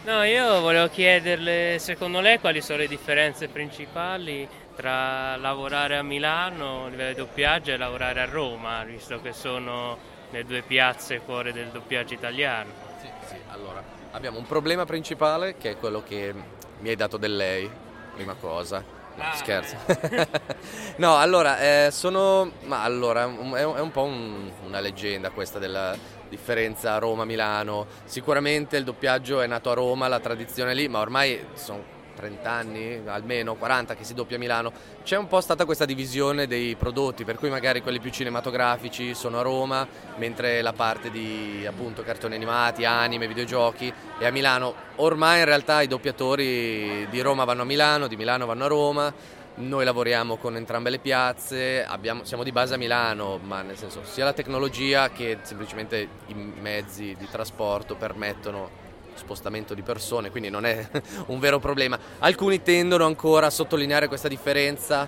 [0.05, 6.85] No, io volevo chiederle, secondo lei, quali sono le differenze principali tra lavorare a Milano
[6.85, 9.97] a livello di doppiaggio e lavorare a Roma, visto che sono
[10.29, 12.69] le due piazze cuore del doppiaggio italiano?
[12.99, 16.33] Sì, sì, allora, abbiamo un problema principale che è quello che
[16.79, 17.71] mi hai dato del lei,
[18.13, 18.83] prima cosa.
[19.15, 19.77] No, ah, scherzo.
[20.97, 22.51] no, allora, eh, sono...
[22.63, 25.95] Ma allora, è un, è un po' un, una leggenda questa della
[26.33, 27.85] differenza Roma-Milano.
[28.05, 33.01] Sicuramente il doppiaggio è nato a Roma, la tradizione lì, ma ormai sono 30 anni,
[33.05, 34.71] almeno 40 che si doppia a Milano.
[35.03, 39.39] C'è un po' stata questa divisione dei prodotti, per cui magari quelli più cinematografici sono
[39.39, 44.73] a Roma, mentre la parte di appunto cartoni animati, anime, videogiochi è a Milano.
[44.95, 49.13] Ormai in realtà i doppiatori di Roma vanno a Milano, di Milano vanno a Roma
[49.55, 54.01] noi lavoriamo con entrambe le piazze, abbiamo, siamo di base a Milano, ma nel senso
[54.03, 58.81] sia la tecnologia che semplicemente i mezzi di trasporto permettono
[59.13, 60.89] spostamento di persone, quindi non è
[61.27, 61.99] un vero problema.
[62.19, 65.07] Alcuni tendono ancora a sottolineare questa differenza,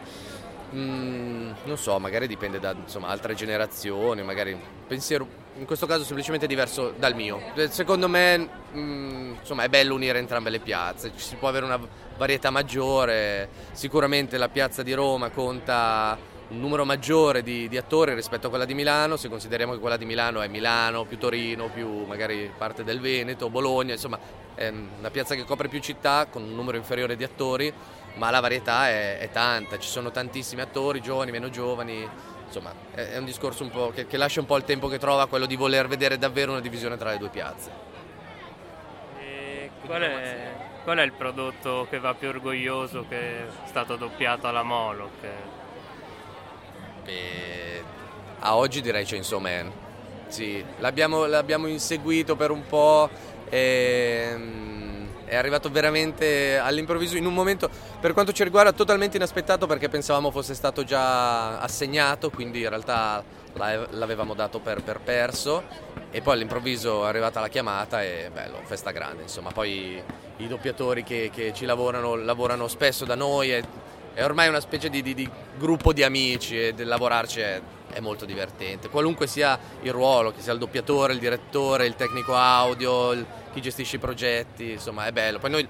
[0.74, 4.56] mm, non so, magari dipende da insomma, altre generazioni, magari
[4.88, 7.42] pensiero in questo caso semplicemente diverso dal mio.
[7.70, 11.80] Secondo me mm, insomma, è bello unire entrambe le piazze, ci si può avere una
[12.18, 18.48] varietà maggiore, sicuramente la piazza di Roma conta un numero maggiore di, di, attori rispetto
[18.48, 22.06] a quella di Milano, se consideriamo che quella di Milano è Milano, più Torino, più
[22.06, 24.20] magari parte del Veneto, Bologna, insomma
[24.54, 27.74] è una piazza che copre più città con un numero inferiore di attori,
[28.16, 32.08] ma la varietà è, è tanta, ci sono tantissimi attori, giovani, meno giovani,
[32.46, 35.00] insomma è, è un discorso un po' che, che lascia un po' il tempo che
[35.00, 37.94] trova quello di voler vedere davvero una divisione tra le due piazze.
[39.86, 44.62] Qual è, qual è, il prodotto che va più orgoglioso che è stato doppiato alla
[44.62, 45.28] Moloch?
[47.04, 47.84] Beh,
[48.40, 49.72] a oggi direi Chainsaw Man.
[50.28, 53.10] Sì, l'abbiamo, l'abbiamo inseguito per un po'.
[53.50, 57.68] E, mm, è arrivato veramente all'improvviso in un momento,
[58.00, 63.24] per quanto ci riguarda, totalmente inaspettato perché pensavamo fosse stato già assegnato, quindi in realtà
[63.56, 65.64] l'avevamo dato per, per perso
[66.12, 70.02] e poi all'improvviso è arrivata la chiamata e bello, festa grande, insomma, poi
[70.38, 73.64] i doppiatori che, che ci lavorano lavorano spesso da noi e
[74.16, 78.24] è ormai una specie di, di, di gruppo di amici e lavorarci è, è, molto
[78.24, 78.88] divertente.
[78.88, 83.62] Qualunque sia il ruolo, che sia il doppiatore, il direttore, il tecnico audio, il, chi
[83.62, 85.40] gestisce i progetti, insomma è bello.
[85.40, 85.68] Poi noi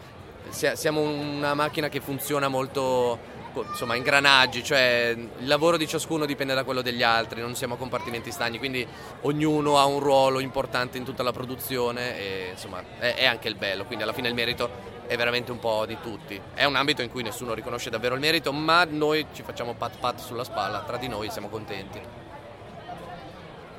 [0.49, 6.63] siamo una macchina che funziona molto insomma, ingranaggi, cioè il lavoro di ciascuno dipende da
[6.63, 8.85] quello degli altri, non siamo compartimenti stagni, quindi
[9.21, 13.55] ognuno ha un ruolo importante in tutta la produzione e insomma è, è anche il
[13.55, 16.39] bello, quindi alla fine il merito è veramente un po' di tutti.
[16.53, 19.97] È un ambito in cui nessuno riconosce davvero il merito, ma noi ci facciamo pat
[19.99, 22.24] pat sulla spalla, tra di noi siamo contenti.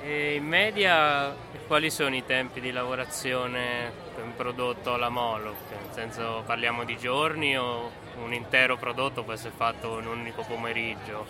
[0.07, 1.35] E in media
[1.67, 5.57] quali sono i tempi di lavorazione per un prodotto alla Moloch?
[5.69, 7.91] Nel senso parliamo di giorni o
[8.23, 11.27] un intero prodotto può essere fatto in un unico pomeriggio?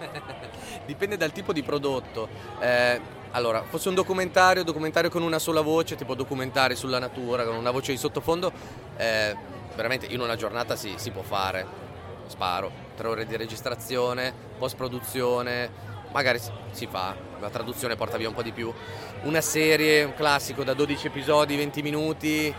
[0.84, 2.28] Dipende dal tipo di prodotto.
[2.58, 3.00] Eh,
[3.30, 7.70] allora, fosse un documentario, documentario con una sola voce, tipo documentari sulla natura, con una
[7.70, 8.50] voce di sottofondo,
[8.96, 9.36] eh,
[9.76, 11.86] veramente in una giornata si, si può fare.
[12.26, 16.40] Sparo, tre ore di registrazione, post produzione, magari
[16.70, 18.72] si fa, la traduzione porta via un po' di più.
[19.22, 22.54] Una serie, un classico da 12 episodi, 20 minuti,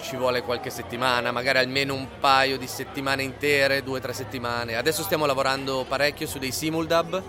[0.00, 4.76] ci vuole qualche settimana, magari almeno un paio di settimane intere, due o tre settimane.
[4.76, 7.22] Adesso stiamo lavorando parecchio su dei simuldub,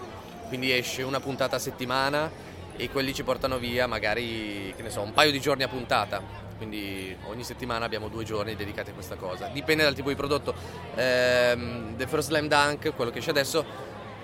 [0.48, 2.30] quindi esce una puntata a settimana
[2.76, 6.42] e quelli ci portano via magari, che ne so, un paio di giorni a puntata.
[6.58, 9.48] Quindi ogni settimana abbiamo due giorni dedicati a questa cosa.
[9.48, 10.54] Dipende dal tipo di prodotto.
[10.96, 13.66] Ehm, The First Slam Dunk, quello che c'è adesso,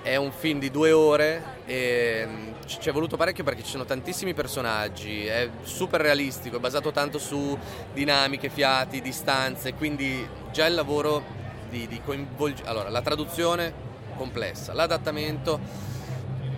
[0.01, 3.85] è un film di due ore e mm, ci è voluto parecchio perché ci sono
[3.85, 7.57] tantissimi personaggi, è super realistico, è basato tanto su
[7.93, 11.23] dinamiche, fiati, distanze, quindi già il lavoro
[11.69, 12.69] di, di coinvolgere...
[12.69, 13.73] Allora, la traduzione
[14.15, 15.59] complessa, l'adattamento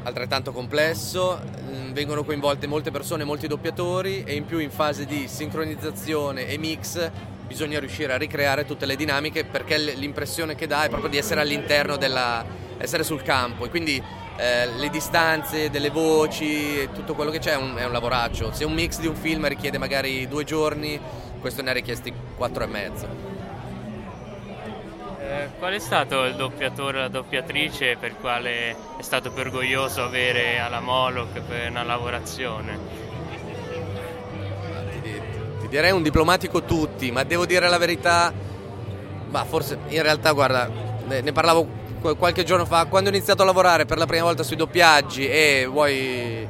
[0.03, 5.27] altrettanto complesso, mm, vengono coinvolte molte persone, molti doppiatori e in più in fase di
[5.27, 7.11] sincronizzazione e mix
[7.51, 11.41] bisogna riuscire a ricreare tutte le dinamiche perché l'impressione che dà è proprio di essere
[11.41, 12.45] all'interno della,
[12.77, 14.01] essere sul campo e quindi
[14.37, 18.53] eh, le distanze delle voci tutto quello che c'è è un, è un lavoraccio.
[18.53, 20.97] Se un mix di un film richiede magari due giorni,
[21.41, 23.07] questo ne ha richiesti quattro e mezzo.
[25.19, 30.03] Eh, qual è stato il doppiatore o la doppiatrice per quale è stato più orgoglioso
[30.03, 33.10] avere alla Moloch per una lavorazione?
[35.71, 38.33] Direi un diplomatico tutti, ma devo dire la verità,
[39.29, 40.69] ma forse in realtà guarda,
[41.07, 41.65] ne, ne parlavo
[42.17, 45.65] qualche giorno fa, quando ho iniziato a lavorare per la prima volta sui doppiaggi e
[45.71, 46.45] vuoi,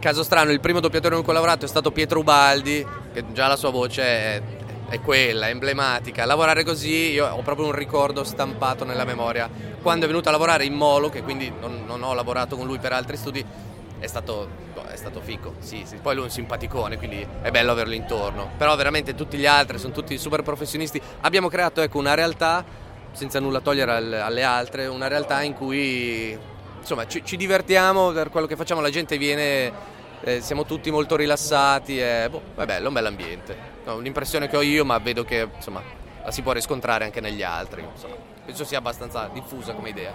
[0.00, 3.46] caso strano, il primo doppiatore con cui ho lavorato è stato Pietro Ubaldi, che già
[3.46, 4.42] la sua voce è,
[4.88, 6.24] è quella, è emblematica.
[6.24, 9.48] Lavorare così io ho proprio un ricordo stampato nella memoria.
[9.82, 12.80] Quando è venuto a lavorare in Molo, che quindi non, non ho lavorato con lui
[12.80, 13.72] per altri studi,
[14.04, 15.96] è stato, boh, è stato fico, sì, sì.
[15.96, 18.50] Poi lui è un simpaticone, quindi è bello averlo intorno.
[18.56, 21.00] Però veramente tutti gli altri sono tutti super professionisti.
[21.22, 22.64] Abbiamo creato ecco, una realtà
[23.12, 26.38] senza nulla togliere alle altre, una realtà in cui
[26.78, 29.72] insomma, ci, ci divertiamo per quello che facciamo, la gente viene,
[30.20, 33.56] eh, siamo tutti molto rilassati, e, boh, è bello, un bel ambiente.
[33.86, 35.82] No, un'impressione che ho io, ma vedo che insomma,
[36.22, 37.82] la si può riscontrare anche negli altri.
[37.82, 40.12] Insomma, penso sia abbastanza diffusa come idea.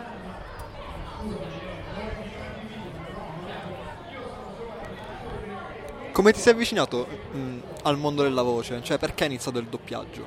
[6.12, 8.82] Come ti sei avvicinato mh, al mondo della voce?
[8.84, 10.26] Cioè perché hai iniziato il doppiaggio?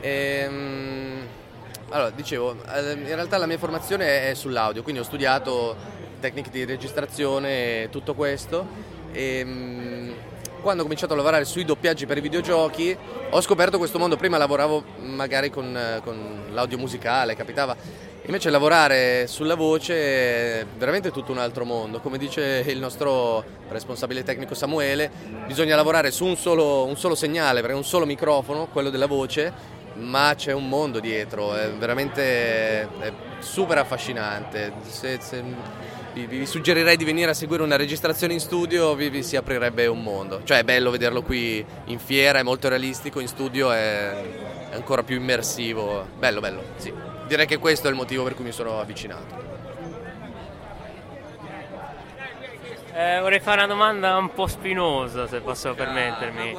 [0.00, 1.26] Ehm,
[1.90, 5.76] allora, dicevo, ehm, in realtà la mia formazione è sull'audio, quindi ho studiato
[6.20, 8.66] tecniche di registrazione e tutto questo.
[9.12, 10.14] E, ehm,
[10.60, 12.94] quando ho cominciato a lavorare sui doppiaggi per i videogiochi
[13.30, 14.16] ho scoperto questo mondo.
[14.16, 17.74] Prima lavoravo magari con, con l'audio musicale, capitava.
[18.26, 22.00] Invece lavorare sulla voce è veramente tutto un altro mondo.
[22.00, 25.10] Come dice il nostro responsabile tecnico Samuele,
[25.46, 29.52] bisogna lavorare su un solo, un solo segnale, un solo microfono, quello della voce,
[29.94, 34.74] ma c'è un mondo dietro, è veramente è super affascinante.
[34.86, 35.42] Se, se,
[36.12, 39.86] vi, vi, suggerirei di venire a seguire una registrazione in studio, vi, vi, si aprirebbe
[39.86, 40.42] un mondo.
[40.44, 44.10] Cioè è bello vederlo qui in fiera, è molto realistico, in studio è,
[44.70, 46.06] è ancora più immersivo.
[46.18, 47.09] Bello, bello, sì.
[47.30, 49.36] Direi che questo è il motivo per cui mi sono avvicinato.
[52.92, 56.56] Eh, vorrei fare una domanda un po' spinosa, se posso permettermi.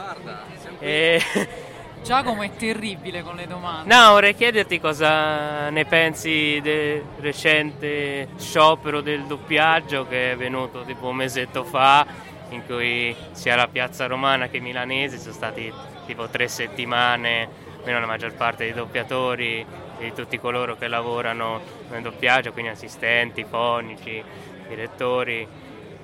[0.79, 1.21] Eh,
[2.01, 3.93] Giacomo è terribile con le domande.
[3.93, 11.07] No, vorrei chiederti cosa ne pensi del recente sciopero del doppiaggio che è venuto tipo
[11.07, 12.05] un mesetto fa,
[12.47, 15.69] in cui sia la piazza romana che milanese sono stati
[16.05, 17.49] tipo tre settimane,
[17.83, 22.71] meno la maggior parte dei doppiatori e di tutti coloro che lavorano nel doppiaggio, quindi
[22.71, 24.23] assistenti, fonici,
[24.67, 25.47] direttori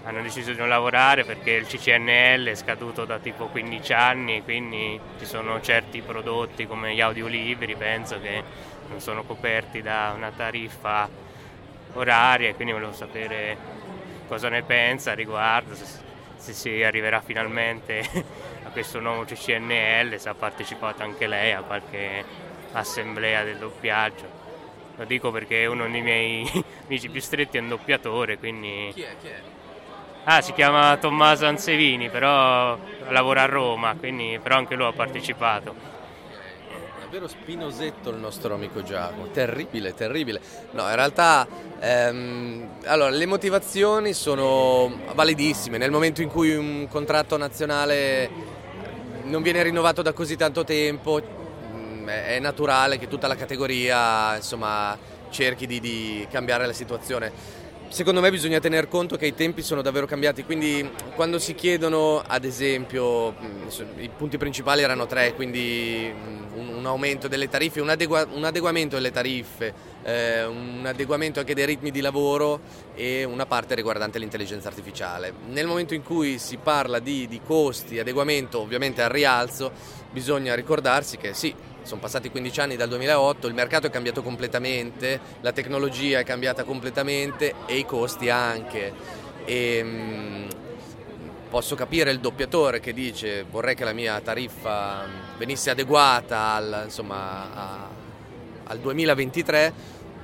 [0.03, 4.97] hanno deciso di non lavorare perché il CCNL è scaduto da tipo 15 anni, quindi
[5.19, 8.41] ci sono certi prodotti come gli audiolibri, penso che
[8.87, 11.09] non sono coperti da una tariffa
[11.93, 13.57] oraria, quindi volevo sapere
[14.27, 15.85] cosa ne pensa a riguardo, se,
[16.37, 17.99] se si arriverà finalmente
[18.63, 22.23] a questo nuovo CCNL, se ha partecipato anche lei a qualche
[22.73, 24.45] assemblea del doppiaggio.
[24.95, 26.49] Lo dico perché uno dei miei
[26.87, 28.91] amici più stretti è un doppiatore, quindi...
[28.93, 29.15] Chi è?
[29.21, 29.41] Chi è?
[30.29, 32.77] Ah, si chiama Tommaso Ansevini, però
[33.09, 35.73] lavora a Roma, quindi, però anche lui ha partecipato.
[36.99, 40.41] Davvero spinosetto il nostro amico Giacomo, terribile, terribile.
[40.71, 41.47] No, in realtà
[41.79, 45.77] ehm, allora, le motivazioni sono validissime.
[45.77, 48.29] Nel momento in cui un contratto nazionale
[49.23, 51.21] non viene rinnovato da così tanto tempo,
[52.07, 54.97] è naturale che tutta la categoria insomma,
[55.29, 57.65] cerchi di, di cambiare la situazione.
[57.89, 62.21] Secondo me bisogna tener conto che i tempi sono davvero cambiati, quindi quando si chiedono
[62.25, 63.33] ad esempio,
[63.97, 66.13] i punti principali erano tre, quindi
[66.53, 71.65] un, aumento delle tariffe, un, adegua, un adeguamento delle tariffe, eh, un adeguamento anche dei
[71.65, 72.59] ritmi di lavoro
[72.93, 75.33] e una parte riguardante l'intelligenza artificiale.
[75.47, 79.71] Nel momento in cui si parla di, di costi, adeguamento ovviamente al rialzo,
[80.11, 81.55] bisogna ricordarsi che sì,
[81.87, 86.65] sono passati 15 anni dal 2008, il mercato è cambiato completamente, la tecnologia è cambiata
[86.65, 88.93] completamente e i costi anche.
[89.45, 90.47] E, mh,
[91.49, 95.05] posso capire il doppiatore che dice vorrei che la mia tariffa
[95.37, 97.87] venisse adeguata al, insomma, a,
[98.65, 99.73] al 2023,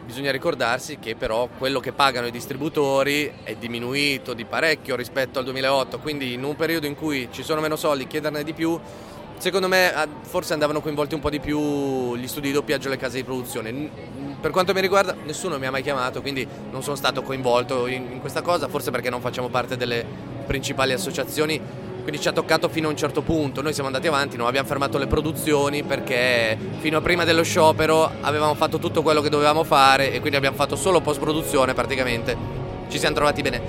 [0.05, 5.45] bisogna ricordarsi che però quello che pagano i distributori è diminuito di parecchio rispetto al
[5.45, 8.77] 2008, quindi in un periodo in cui ci sono meno soldi, chiederne di più
[9.43, 12.97] Secondo me forse andavano coinvolti un po' di più gli studi di doppiaggio e le
[12.97, 13.89] case di produzione.
[14.39, 18.09] Per quanto mi riguarda nessuno mi ha mai chiamato, quindi non sono stato coinvolto in,
[18.09, 20.05] in questa cosa, forse perché non facciamo parte delle
[20.45, 21.59] principali associazioni,
[22.03, 23.61] quindi ci ha toccato fino a un certo punto.
[23.61, 28.09] Noi siamo andati avanti, non abbiamo fermato le produzioni perché fino a prima dello sciopero
[28.21, 32.37] avevamo fatto tutto quello che dovevamo fare e quindi abbiamo fatto solo post produzione praticamente.
[32.87, 33.61] Ci siamo trovati bene.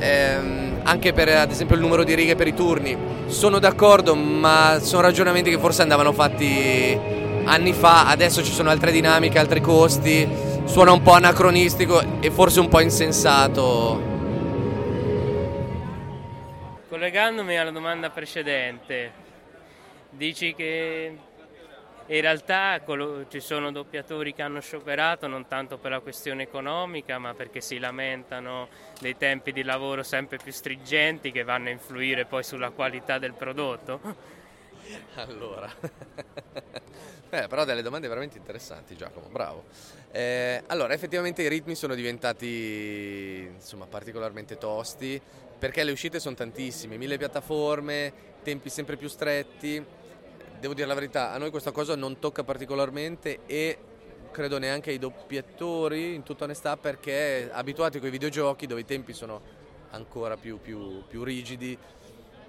[0.00, 2.96] Ehm, anche per ad esempio il numero di righe per i turni.
[3.26, 6.98] Sono d'accordo, ma sono ragionamenti che forse andavano fatti
[7.44, 10.26] anni fa, adesso ci sono altre dinamiche, altri costi,
[10.64, 14.16] suona un po' anacronistico e forse un po' insensato.
[16.88, 19.12] Collegandomi alla domanda precedente,
[20.10, 21.16] dici che
[22.06, 22.80] in realtà
[23.28, 27.78] ci sono doppiatori che hanno scioperato non tanto per la questione economica, ma perché si
[27.78, 28.68] lamentano
[29.00, 33.34] dei tempi di lavoro sempre più stringenti che vanno a influire poi sulla qualità del
[33.34, 34.00] prodotto.
[35.16, 35.70] Allora,
[37.28, 39.64] Beh, però delle domande veramente interessanti Giacomo, bravo.
[40.10, 45.20] Eh, allora, effettivamente i ritmi sono diventati insomma, particolarmente tosti
[45.58, 48.10] perché le uscite sono tantissime, mille piattaforme,
[48.42, 49.84] tempi sempre più stretti
[50.58, 53.78] devo dire la verità, a noi questa cosa non tocca particolarmente e
[54.38, 59.12] credo neanche ai doppiatori, in tutta onestà, perché abituati con i videogiochi dove i tempi
[59.12, 59.40] sono
[59.90, 61.76] ancora più, più, più rigidi,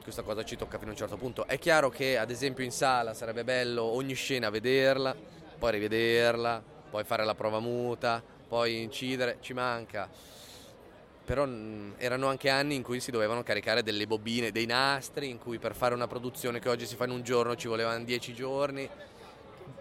[0.04, 1.48] questa cosa ci tocca fino a un certo punto.
[1.48, 5.16] È chiaro che ad esempio in sala sarebbe bello ogni scena vederla,
[5.58, 6.62] poi rivederla,
[6.92, 10.08] poi fare la prova muta, poi incidere, ci manca
[11.30, 11.48] però
[11.98, 15.76] erano anche anni in cui si dovevano caricare delle bobine, dei nastri, in cui per
[15.76, 18.90] fare una produzione che oggi si fa in un giorno ci volevano dieci giorni.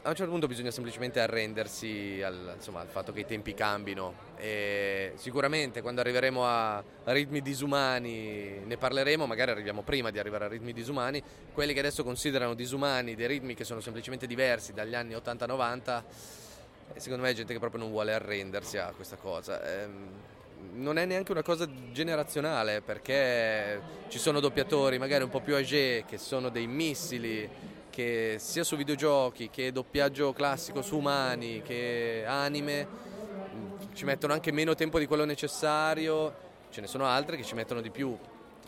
[0.08, 4.14] A un certo punto bisogna semplicemente arrendersi al, insomma, al fatto che i tempi cambino
[4.36, 10.48] e sicuramente quando arriveremo a ritmi disumani ne parleremo, magari arriviamo prima di arrivare a
[10.48, 15.12] ritmi disumani, quelli che adesso considerano disumani dei ritmi che sono semplicemente diversi dagli anni
[15.14, 16.02] 80-90,
[16.96, 19.62] secondo me è gente che proprio non vuole arrendersi a questa cosa.
[19.62, 20.08] Ehm,
[20.72, 26.04] non è neanche una cosa generazionale perché ci sono doppiatori magari un po' più âgé
[26.06, 32.86] che sono dei missili che sia su videogiochi che doppiaggio classico su umani che anime
[33.92, 36.32] ci mettono anche meno tempo di quello necessario,
[36.70, 38.16] ce ne sono altre che ci mettono di più.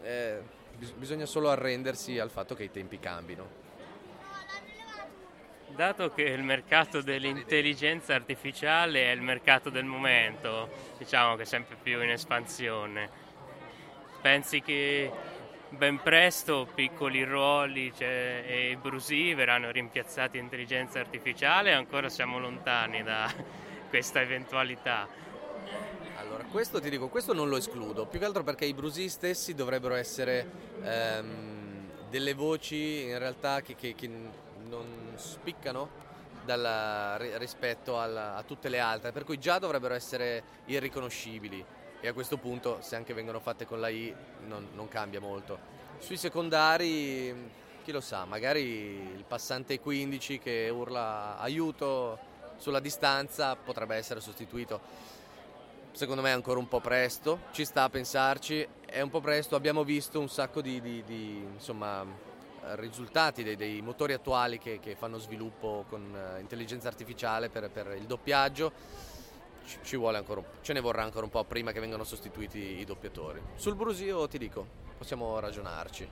[0.03, 0.41] Eh,
[0.77, 3.47] bis- bisogna solo arrendersi al fatto che i tempi cambino.
[5.77, 10.69] Dato che il mercato dell'intelligenza artificiale è il mercato del momento,
[10.99, 13.09] diciamo che è sempre più in espansione,
[14.21, 15.39] pensi che
[15.71, 22.39] ben presto piccoli ruoli cioè, e brusi verranno rimpiazzati in intelligenza artificiale o ancora siamo
[22.39, 23.33] lontani da
[23.89, 25.07] questa eventualità?
[26.17, 29.55] Allora, questo ti dico, questo non lo escludo, più che altro perché i brusi stessi
[29.55, 30.47] dovrebbero essere
[30.83, 34.09] ehm, delle voci in realtà che, che, che
[34.69, 36.09] non spiccano
[36.45, 41.65] dalla, rispetto alla, a tutte le altre, per cui già dovrebbero essere irriconoscibili
[42.01, 44.15] e a questo punto se anche vengono fatte con la I
[44.47, 45.59] non, non cambia molto.
[45.99, 48.63] Sui secondari chi lo sa, magari
[49.15, 52.19] il passante 15 che urla aiuto
[52.57, 55.09] sulla distanza potrebbe essere sostituito.
[55.93, 59.57] Secondo me è ancora un po' presto, ci sta a pensarci, è un po' presto,
[59.57, 62.07] abbiamo visto un sacco di, di, di insomma,
[62.77, 67.95] risultati dei, dei, motori attuali che, che, fanno sviluppo con uh, intelligenza artificiale per, per
[67.97, 68.73] il doppiaggio
[69.65, 72.85] ci, ci vuole ancora, ce ne vorrà ancora un po' prima che vengano sostituiti i
[72.85, 73.41] doppiatori.
[73.55, 76.09] Sul brusio ti dico, possiamo ragionarci.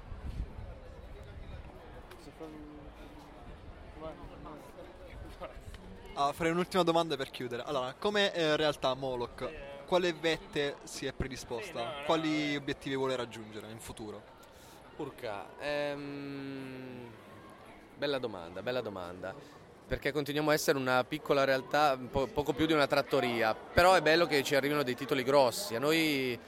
[6.14, 7.62] Ah, farei un'ultima domanda per chiudere.
[7.62, 9.48] Allora, come eh, realtà Moloch,
[9.86, 12.02] quale vette si è predisposta?
[12.04, 14.36] Quali obiettivi vuole raggiungere in futuro?
[14.96, 17.08] Urca, ehm...
[17.96, 19.32] bella domanda, bella domanda
[19.88, 24.02] perché continuiamo a essere una piccola realtà, po- poco più di una trattoria, però è
[24.02, 25.74] bello che ci arrivino dei titoli grossi.
[25.74, 26.38] A noi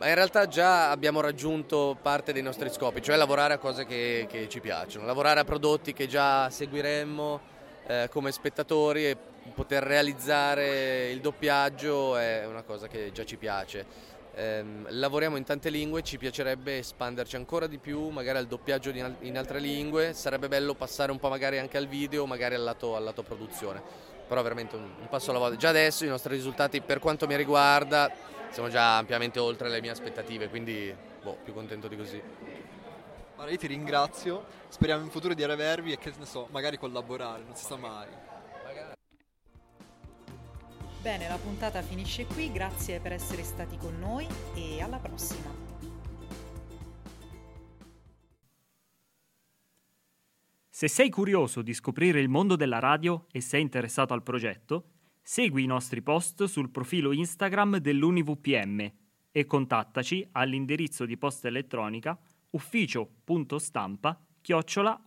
[0.00, 4.48] in realtà già abbiamo raggiunto parte dei nostri scopi, cioè lavorare a cose che, che
[4.48, 7.40] ci piacciono, lavorare a prodotti che già seguiremmo
[7.86, 9.16] eh, come spettatori e
[9.54, 14.12] poter realizzare il doppiaggio è una cosa che già ci piace.
[14.36, 19.14] Ehm, lavoriamo in tante lingue, ci piacerebbe espanderci ancora di più, magari al doppiaggio in,
[19.20, 22.96] in altre lingue, sarebbe bello passare un po' magari anche al video, magari al lato,
[22.96, 23.80] al lato produzione,
[24.26, 25.56] però veramente un, un, passo alla volta.
[25.56, 28.10] Già adesso i nostri risultati per quanto mi riguarda
[28.50, 32.22] siamo già ampiamente oltre le mie aspettative, quindi boh, più contento di così.
[33.36, 37.42] Allora io ti ringrazio, speriamo in futuro di riavervi e che ne so, magari collaborare,
[37.44, 38.08] non si sa mai.
[41.04, 45.50] Bene, la puntata finisce qui, grazie per essere stati con noi e alla prossima.
[50.66, 55.64] Se sei curioso di scoprire il mondo della radio e sei interessato al progetto, segui
[55.64, 58.92] i nostri post sul profilo Instagram dell'UniVPM
[59.30, 65.02] e contattaci all'indirizzo di posta elettronica ufficio.stampa chiocciola.